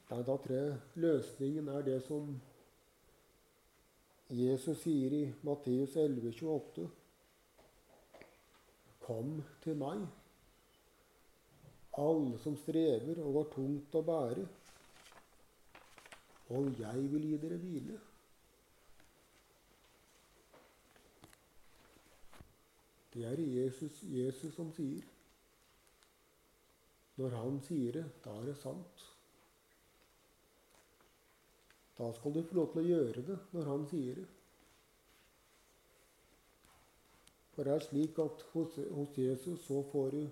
Nei, 0.08 0.22
da 0.24 0.36
tror 0.40 0.54
jeg 0.54 1.02
løsningen 1.02 1.68
er 1.74 1.82
det 1.84 1.98
som 2.06 2.30
Jesus 4.32 4.80
sier 4.84 5.12
i 5.18 5.24
Matteus 5.44 5.98
11, 5.98 6.32
28. 6.40 6.88
Kom 9.08 9.38
til 9.64 9.78
meg, 9.80 10.02
alle 11.96 12.38
som 12.42 12.56
strever 12.60 13.22
og 13.24 13.38
har 13.38 13.48
tungt 13.54 13.96
å 13.96 14.02
bære, 14.04 14.44
og 16.52 16.68
jeg 16.80 17.08
vil 17.12 17.24
gi 17.30 17.40
dere 17.40 17.60
hvile. 17.62 17.96
Det 23.14 23.24
er 23.24 23.40
Jesus, 23.40 24.02
Jesus 24.02 24.54
som 24.54 24.68
sier. 24.76 25.06
Når 27.18 27.34
han 27.34 27.60
sier 27.66 27.96
det, 27.96 28.04
da 28.24 28.36
er 28.38 28.50
det 28.52 28.56
sant. 28.60 29.06
Da 31.98 32.12
skal 32.14 32.36
du 32.36 32.44
få 32.46 32.60
lov 32.60 32.68
til 32.72 32.84
å 32.84 32.90
gjøre 32.92 33.24
det 33.26 33.38
når 33.56 33.72
han 33.72 33.88
sier 33.90 34.20
det. 34.20 34.28
For 37.58 37.66
det 37.66 37.72
er 37.74 37.80
slik 37.82 38.18
at 38.22 38.42
hos, 38.52 38.76
hos 38.94 39.16
Jesus 39.18 39.64
så 39.66 39.80
får 39.90 40.12
du 40.14 40.28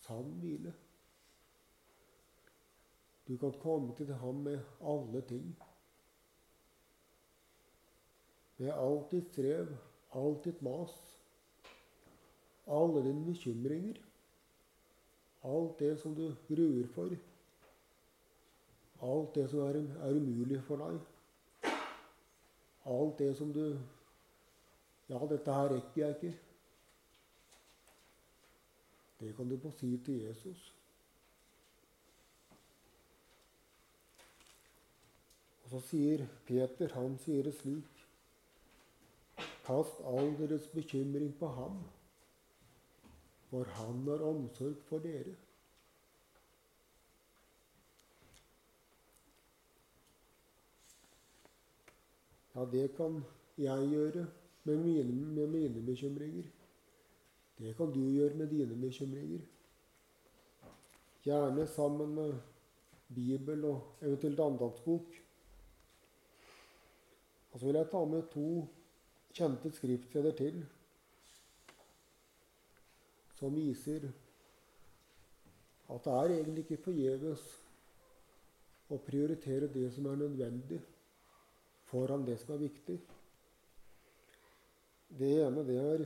sann 0.00 0.28
hvile. 0.40 0.70
Du 3.28 3.34
kan 3.36 3.52
komme 3.60 3.92
til 3.96 4.14
ham 4.14 4.34
med 4.34 4.60
alle 4.80 5.20
ting. 5.28 5.50
Med 8.56 8.70
alt 8.72 9.10
ditt 9.12 9.28
strev, 9.34 9.74
alt 10.16 10.46
ditt 10.46 10.62
mas, 10.64 10.94
alle 12.66 13.02
dine 13.04 13.24
bekymringer, 13.26 13.98
alt 15.44 15.74
det 15.78 15.90
som 16.00 16.14
du 16.16 16.30
gruer 16.48 16.88
for, 16.94 17.12
alt 19.10 19.34
det 19.34 19.44
som 19.50 19.60
er, 19.66 19.82
er 20.00 20.16
umulig 20.16 20.62
for 20.70 20.80
deg, 20.86 21.76
alt 22.96 23.18
det 23.20 23.36
som 23.36 23.52
du 23.52 23.66
Ja, 25.10 25.18
dette 25.28 25.52
her 25.52 25.68
rekker 25.68 26.00
jeg 26.00 26.16
ikke. 26.16 26.32
Det 29.22 29.36
kan 29.36 29.48
du 29.48 29.58
få 29.58 29.70
si 29.70 29.96
til 30.04 30.22
Jesus. 30.26 30.62
Og 35.62 35.70
så 35.70 35.80
sier 35.92 36.24
Peter, 36.46 36.90
han 36.98 37.14
sier 37.22 37.46
det 37.46 37.54
slik 37.60 38.00
Kast 39.62 40.00
all 40.10 40.32
deres 40.40 40.66
bekymring 40.74 41.30
på 41.38 41.46
ham, 41.54 41.76
for 43.50 43.70
han 43.78 44.00
har 44.08 44.24
omsorg 44.26 44.80
for 44.88 45.04
dere. 45.04 45.36
Ja, 52.56 52.66
det 52.72 52.88
kan 52.96 53.22
jeg 53.58 53.88
gjøre 53.94 54.26
med 54.64 54.82
mine, 54.82 55.14
med 55.38 55.46
mine 55.46 55.86
bekymringer. 55.86 56.50
Det 57.62 57.76
kan 57.78 57.92
du 57.94 58.00
gjøre 58.10 58.34
med 58.34 58.48
dine 58.50 58.74
bekymringer. 58.74 59.42
Gjerne 61.22 61.66
sammen 61.70 62.14
med 62.14 62.32
Bibel 63.14 63.64
og 63.68 64.02
eventuelt 64.02 64.40
andaktsbok. 64.40 65.12
Og 67.52 67.60
så 67.60 67.66
vil 67.66 67.78
jeg 67.78 67.90
ta 67.92 68.00
med 68.04 68.30
to 68.32 68.46
kjente 69.32 69.70
skriftsteder 69.76 70.34
til 70.36 70.64
som 73.38 73.54
viser 73.54 74.08
at 75.92 76.04
det 76.04 76.12
er 76.16 76.34
egentlig 76.34 76.64
ikke 76.64 76.84
forgjeves 76.84 77.44
å 78.92 78.98
prioritere 79.06 79.70
det 79.72 79.88
som 79.94 80.06
er 80.10 80.18
nødvendig, 80.20 80.80
foran 81.90 82.26
det 82.26 82.36
som 82.40 82.54
er 82.54 82.62
viktig. 82.64 82.98
Det 85.18 85.30
ene 85.44 85.64
det 85.68 85.78
er 85.80 86.04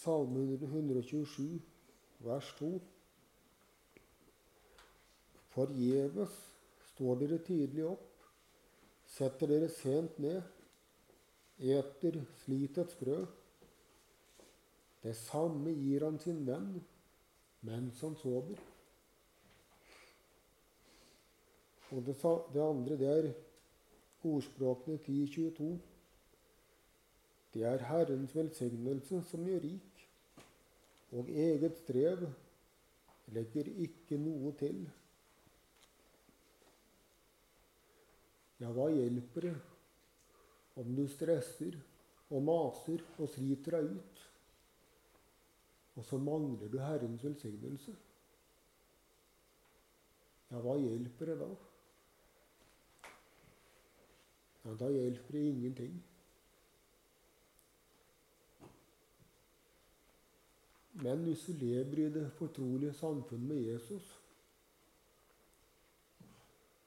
Salme 0.00 0.56
127, 0.56 1.60
vers 2.24 2.54
2. 2.58 2.80
Forgjeves 5.52 6.36
står 6.94 7.18
dere 7.20 7.38
tidlig 7.44 7.84
opp, 7.84 8.06
setter 9.12 9.50
dere 9.50 9.68
sent 9.74 10.16
ned, 10.24 10.40
eter 11.60 12.16
slitets 12.46 12.96
brød. 12.96 13.26
Det 15.04 15.12
samme 15.20 15.76
gir 15.76 16.06
han 16.06 16.16
sin 16.22 16.40
venn 16.48 16.72
mens 17.68 18.00
han 18.00 18.16
sover. 18.22 18.56
Og 21.90 22.02
det, 22.06 22.16
det 22.54 22.64
andre, 22.64 22.96
det 22.96 23.12
er 23.18 23.30
ordspråkene 24.24 24.96
1022. 24.96 25.74
Det 27.52 27.68
er 27.68 27.84
Herrens 27.90 28.32
velsignelse 28.36 29.22
som 29.28 29.44
gjør 29.44 29.64
rik, 29.66 29.89
og 31.10 31.30
eget 31.30 31.76
strev 31.80 32.24
legger 33.34 33.70
ikke 33.84 34.18
noe 34.20 34.52
til. 34.58 34.82
Ja, 38.60 38.70
hva 38.76 38.90
hjelper 38.92 39.48
det 39.48 39.54
om 40.80 40.92
du 40.96 41.06
stresser 41.10 41.78
og 42.30 42.44
maser 42.46 43.02
og 43.18 43.30
sliter 43.32 43.78
deg 43.78 43.96
ut, 43.96 44.20
og 45.98 46.06
så 46.06 46.20
mangler 46.20 46.70
du 46.70 46.78
Herrens 46.82 47.24
velsignelse? 47.24 47.96
Ja, 50.50 50.60
hva 50.62 50.76
hjelper 50.78 51.32
det 51.32 51.40
da? 51.40 51.50
ja, 54.64 54.74
da 54.74 54.90
hjelper 54.92 55.32
det 55.32 55.44
ingenting. 55.48 56.00
Men 61.02 61.22
hvis 61.24 61.44
du 61.46 61.52
lever 61.52 61.98
i 61.98 62.12
det 62.12 62.32
fortrolige 62.36 62.92
samfunnet 62.92 63.48
med 63.48 63.56
Jesus, 63.56 64.20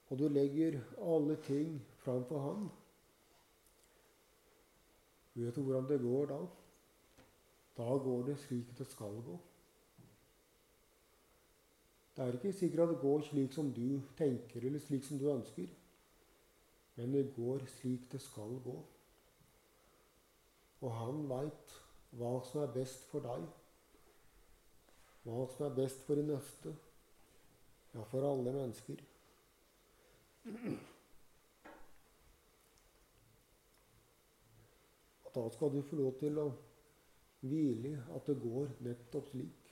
og 0.08 0.18
du 0.18 0.28
legger 0.28 0.80
alle 0.98 1.36
ting 1.42 1.80
framfor 1.98 2.40
ham, 2.40 2.68
vet 5.34 5.56
du 5.56 5.62
hvordan 5.62 5.88
det 5.88 6.00
går 6.00 6.26
da? 6.30 6.38
Da 7.76 7.96
går 8.04 8.22
det 8.26 8.38
slik 8.38 8.78
det 8.78 8.86
skal 8.86 9.18
gå. 9.26 9.38
Det 12.16 12.24
er 12.24 12.32
ikke 12.32 12.52
sikkert 12.52 12.80
at 12.80 12.88
det 12.88 13.00
går 13.00 13.20
slik 13.20 13.52
som 13.52 13.72
du 13.74 14.00
tenker, 14.16 14.60
eller 14.60 14.78
slik 14.78 15.04
som 15.04 15.18
du 15.18 15.32
ønsker. 15.32 15.66
Men 16.96 17.12
det 17.12 17.34
går 17.36 17.66
slik 17.66 18.12
det 18.12 18.20
skal 18.22 18.60
gå. 18.64 18.76
Og 20.80 20.94
han 20.94 21.26
veit 21.28 21.74
hva 22.14 22.36
som 22.46 22.62
er 22.62 22.74
best 22.76 23.08
for 23.10 23.24
deg. 23.24 23.48
Hva 25.24 25.46
som 25.48 25.66
er 25.66 25.76
best 25.76 26.04
for 26.04 26.20
de 26.20 26.26
neste. 26.28 26.74
Ja, 27.94 28.02
for 28.10 28.26
alle 28.28 28.52
mennesker. 28.52 29.00
Da 35.34 35.48
skal 35.50 35.72
du 35.72 35.82
få 35.82 35.96
lov 35.96 36.18
til 36.20 36.38
å 36.38 36.48
hvile 37.44 37.96
at 38.16 38.28
det 38.28 38.36
går 38.42 38.74
nettopp 38.84 39.30
slik. 39.32 39.70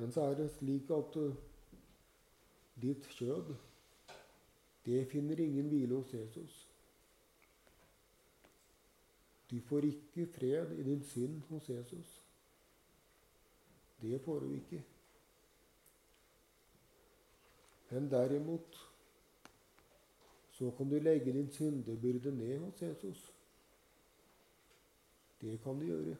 Men 0.00 0.12
så 0.12 0.30
er 0.30 0.38
det 0.38 0.46
slik 0.54 0.88
at 0.96 1.16
uh, 1.20 1.34
ditt 2.80 3.04
kjød, 3.18 3.50
det 4.84 5.06
finner 5.10 5.40
ingen 5.40 5.68
hvile 5.68 5.94
hos 5.94 6.14
Jesus. 6.14 6.68
Du 9.50 9.60
får 9.60 9.84
ikke 9.84 10.26
fred 10.26 10.72
i 10.78 10.82
din 10.82 11.02
synd 11.04 11.40
hos 11.48 11.68
Jesus. 11.68 12.22
Det 14.00 14.20
får 14.24 14.40
du 14.40 14.52
ikke. 14.54 14.84
Men 17.90 18.10
derimot 18.10 18.78
så 20.50 20.70
kan 20.76 20.90
du 20.90 20.98
legge 20.98 21.32
din 21.32 21.50
syndebyrde 21.50 22.36
ned 22.36 22.58
hos 22.58 22.82
Jesus. 22.82 23.34
Det 25.40 25.60
kan 25.62 25.78
du 25.80 25.86
gjøre. 25.86 26.16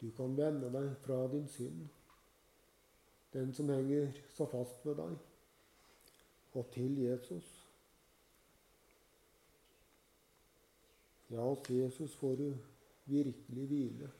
Du 0.00 0.10
kan 0.10 0.36
vende 0.36 0.72
deg 0.72 0.96
fra 1.04 1.26
din 1.32 1.48
synd 1.48 1.88
den 3.32 3.54
som 3.54 3.68
henger 3.68 4.12
så 4.34 4.46
fast 4.46 4.86
ved 4.86 4.96
deg, 4.98 5.16
og 6.54 6.70
til 6.72 6.98
Jesus. 6.98 7.68
Ja, 11.30 11.40
hos 11.40 11.70
Jesus 11.70 12.16
får 12.16 12.34
du 12.36 12.54
virkelig 13.04 13.66
hvile. 13.66 14.10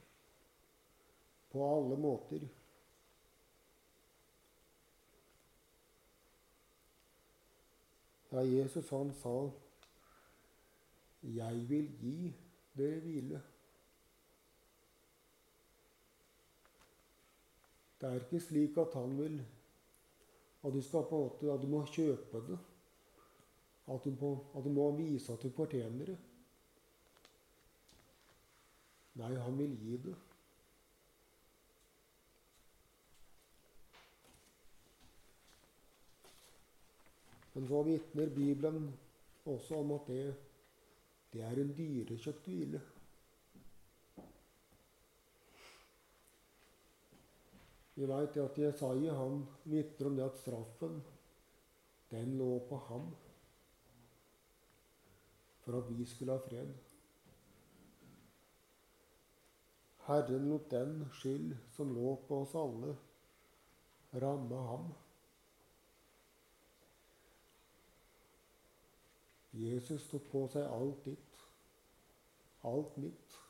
På 1.50 1.76
alle 1.76 1.96
måter. 1.96 2.48
Ja, 8.32 8.38
Jesus 8.38 8.88
han 8.88 9.14
sa 9.14 9.50
'Jeg 11.22 11.68
vil 11.68 11.88
gi 12.00 12.34
dere 12.76 13.00
hvile'. 13.00 13.40
Det 18.00 18.08
er 18.08 18.14
ikke 18.14 18.40
slik 18.40 18.76
at 18.76 18.94
han 18.94 19.18
vil 19.18 19.46
at 20.64 20.72
du 20.74 20.80
skal 20.82 21.04
på 21.08 21.16
en 21.16 21.28
måte, 21.28 21.52
at 21.52 21.62
du 21.62 21.68
må 21.70 21.84
kjøpe 21.86 22.42
det. 22.48 22.58
At 23.88 24.04
du, 24.04 24.10
må, 24.20 24.32
at 24.56 24.64
du 24.64 24.72
må 24.74 24.90
vise 24.96 25.32
at 25.32 25.42
du 25.42 25.50
fortjener 25.54 26.10
det. 26.12 26.16
Nei, 29.18 29.34
han 29.34 29.56
vil 29.58 29.76
gi 29.80 30.00
det. 30.02 30.16
Men 37.54 37.66
så 37.66 37.80
vitner 37.82 38.28
Bibelen 38.30 38.92
også 39.48 39.80
om 39.80 39.96
at 39.96 40.06
det, 40.06 40.26
det 41.32 41.42
er 41.42 41.58
en 41.58 41.72
dyrekjøpt 41.74 42.46
hvile. 42.46 42.82
Vi 47.98 48.06
veit 48.06 48.36
at 48.38 48.58
Jesaja 48.58 49.14
han 49.18 49.40
vitner 49.66 50.06
om 50.06 50.16
det 50.16 50.26
at 50.28 50.36
straffen, 50.38 51.00
den 52.12 52.36
lå 52.38 52.52
på 52.68 52.76
ham 52.86 53.08
for 55.64 55.80
at 55.80 55.88
vi 55.98 56.06
skulle 56.06 56.36
ha 56.36 56.44
fred. 56.44 56.70
Herren 60.06 60.46
lot 60.48 60.70
den 60.70 61.02
skyld 61.12 61.56
som 61.74 61.90
lå 61.96 62.14
på 62.28 62.38
oss 62.44 62.54
alle, 62.56 62.94
ramme 64.14 64.62
ham. 64.68 64.86
Jesus 69.58 70.06
tok 70.08 70.30
på 70.30 70.46
seg 70.54 70.70
alt 70.70 71.02
ditt, 71.10 71.44
alt 72.62 72.96
mitt 73.02 73.42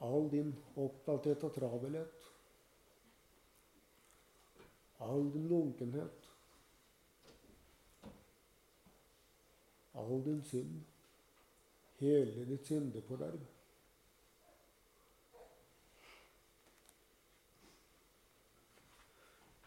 all 0.00 0.30
din 0.32 0.54
opptatthet 0.80 1.44
og 1.44 1.54
travelhet, 1.54 2.28
all 5.04 5.28
din 5.32 5.48
lunkenhet, 5.48 6.28
all 9.94 10.24
din 10.24 10.42
synd, 10.44 10.78
hele 12.00 12.46
ditt 12.48 12.66
syndeforderv. 12.66 13.42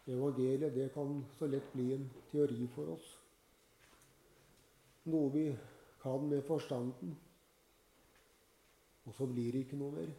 Evangeliet 0.05 0.73
det 0.75 0.89
kan 0.93 1.21
så 1.37 1.47
lett 1.47 1.69
bli 1.73 1.93
en 1.95 2.09
teori 2.31 2.65
for 2.73 2.89
oss. 2.97 3.13
Noe 5.07 5.29
vi 5.31 5.45
kan 6.01 6.25
med 6.27 6.43
forstanden. 6.47 7.13
Og 9.05 9.15
så 9.17 9.27
blir 9.27 9.51
det 9.51 9.65
ikke 9.65 9.79
noe 9.79 9.91
mer. 9.95 10.11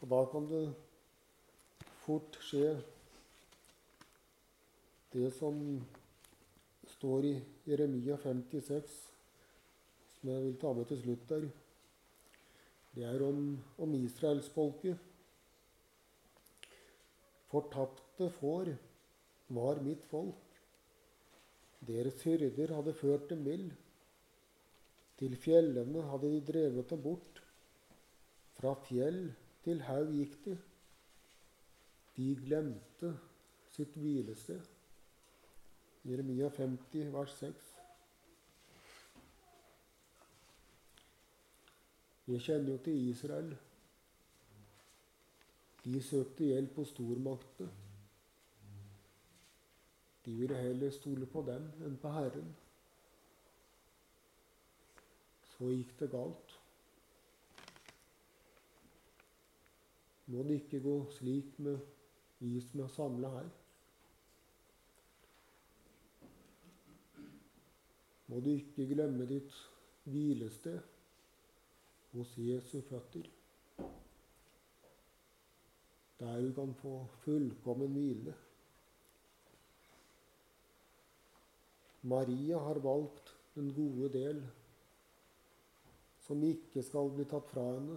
Og 0.00 0.08
da 0.12 0.20
kan 0.32 0.46
det 0.48 0.64
fort 2.04 2.38
skje 2.40 2.68
det 5.12 5.28
som 5.36 5.58
står 6.94 7.26
i 7.26 7.34
Jeremia 7.66 8.16
56, 8.22 8.94
som 10.18 10.30
jeg 10.30 10.44
vil 10.46 10.56
ta 10.62 10.72
med 10.76 10.88
til 10.88 11.02
slutt 11.02 11.26
der. 11.28 11.48
Det 12.94 13.06
er 13.06 13.22
om, 13.26 13.58
om 13.78 13.94
israelsfolket. 13.98 14.98
Fortapte 17.50 18.30
får 18.38 18.72
var 19.50 19.82
mitt 19.82 20.04
folk. 20.10 20.58
Deres 21.86 22.22
hyrder 22.22 22.74
hadde 22.76 22.94
ført 22.94 23.30
dem 23.30 23.44
vill. 23.46 23.70
Til 25.20 25.36
fjellene 25.36 26.02
hadde 26.08 26.30
de 26.32 26.40
drevet 26.52 26.90
dem 26.90 27.02
bort. 27.04 27.42
Fra 28.56 28.72
fjell 28.86 29.18
til 29.64 29.82
haug 29.84 30.14
gikk 30.16 30.38
de. 30.46 30.54
De 32.16 32.28
glemte 32.38 33.10
sitt 33.74 33.98
hvilested. 34.00 34.62
Jeremia 36.08 36.48
50, 36.56 37.12
vers 37.12 37.34
6. 37.42 37.68
Vi 42.30 42.40
kjenner 42.40 42.72
jo 42.72 42.78
til 42.88 43.10
Israel. 43.10 43.52
De 45.84 46.00
søkte 46.02 46.48
hjelp 46.48 46.80
hos 46.80 46.94
stormaktene. 46.94 47.68
De 50.24 50.34
ville 50.40 50.56
heller 50.56 50.92
stole 50.96 51.28
på 51.28 51.44
dem 51.44 51.68
enn 51.84 52.00
på 52.00 52.16
Herren. 52.16 52.52
Så 55.60 55.68
gikk 55.76 55.92
det 56.00 56.10
galt. 56.16 56.56
må 60.30 60.42
det 60.46 60.60
ikke 60.60 60.78
gå 60.84 60.94
slik 61.16 61.56
med 61.58 61.80
vi 62.38 62.60
som 62.62 62.84
er 62.84 62.92
samla 62.94 63.30
her. 63.34 63.48
Må 68.30 68.38
du 68.44 68.52
ikke 68.52 68.86
glemme 68.92 69.26
ditt 69.26 69.56
hvilested 70.06 70.78
hos 72.12 72.36
Jesu 72.38 72.78
føtter. 72.86 73.26
Der 76.20 76.38
du 76.44 76.52
kan 76.54 76.76
få 76.78 76.94
fullkommen 77.24 77.90
hvile. 77.96 78.36
Maria 82.02 82.58
har 82.68 82.78
valgt 82.86 83.34
den 83.56 83.74
gode 83.74 84.12
del, 84.14 84.44
som 86.30 86.42
ikke 86.46 86.82
skal 86.86 87.08
bli 87.10 87.24
tatt 87.26 87.48
fra 87.50 87.62
henne. 87.72 87.96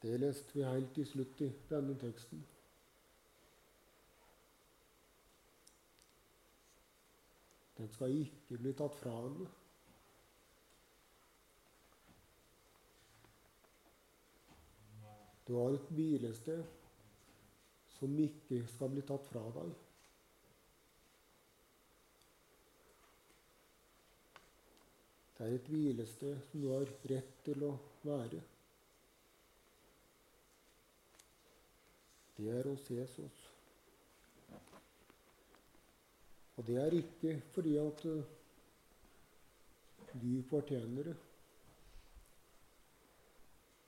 Det 0.00 0.14
leste 0.16 0.54
vi 0.54 0.62
helt 0.64 0.94
til 0.96 1.04
slutt 1.10 1.42
i 1.44 1.48
denne 1.68 1.96
teksten. 2.00 2.40
Den 7.76 7.92
skal 7.92 8.16
ikke 8.16 8.60
bli 8.62 8.72
tatt 8.78 8.96
fra 9.02 9.12
henne. 9.18 9.50
Du 15.44 15.52
har 15.58 15.76
et 15.76 15.92
hvilested 15.98 16.64
som 17.98 18.16
ikke 18.24 18.62
skal 18.72 18.96
bli 18.96 19.04
tatt 19.12 19.28
fra 19.28 19.44
deg. 19.60 19.76
Det 25.38 25.46
er 25.46 25.54
et 25.54 25.68
hvilested 25.70 26.38
som 26.50 26.62
du 26.62 26.72
har 26.72 26.88
rett 27.10 27.34
til 27.46 27.62
å 27.62 27.74
være. 28.02 28.40
Det 32.38 32.48
er 32.50 32.66
hos 32.66 32.88
Jesus. 32.90 33.36
Og 36.58 36.66
det 36.66 36.76
er 36.82 36.96
ikke 36.98 37.36
fordi 37.54 37.76
at 37.78 38.02
uh, 38.10 38.24
du 40.18 40.42
fortjener 40.50 41.12
det. 41.12 41.14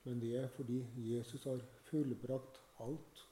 Men 0.05 0.23
det 0.23 0.37
er 0.39 0.47
fordi 0.55 0.79
Jesus 0.97 1.45
har 1.51 1.65
fullbrakt 1.89 2.61
alt. 2.87 3.25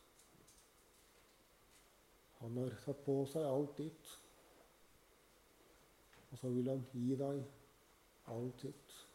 Han 2.40 2.59
har 2.59 2.74
tatt 2.83 3.04
på 3.07 3.14
seg 3.31 3.46
alt 3.46 3.78
ditt. 3.78 4.11
Og 6.33 6.42
så 6.42 6.50
vil 6.54 6.74
han 6.74 6.83
gi 6.92 7.14
deg 7.18 7.46
alt 8.28 8.60
sitt. 8.60 9.08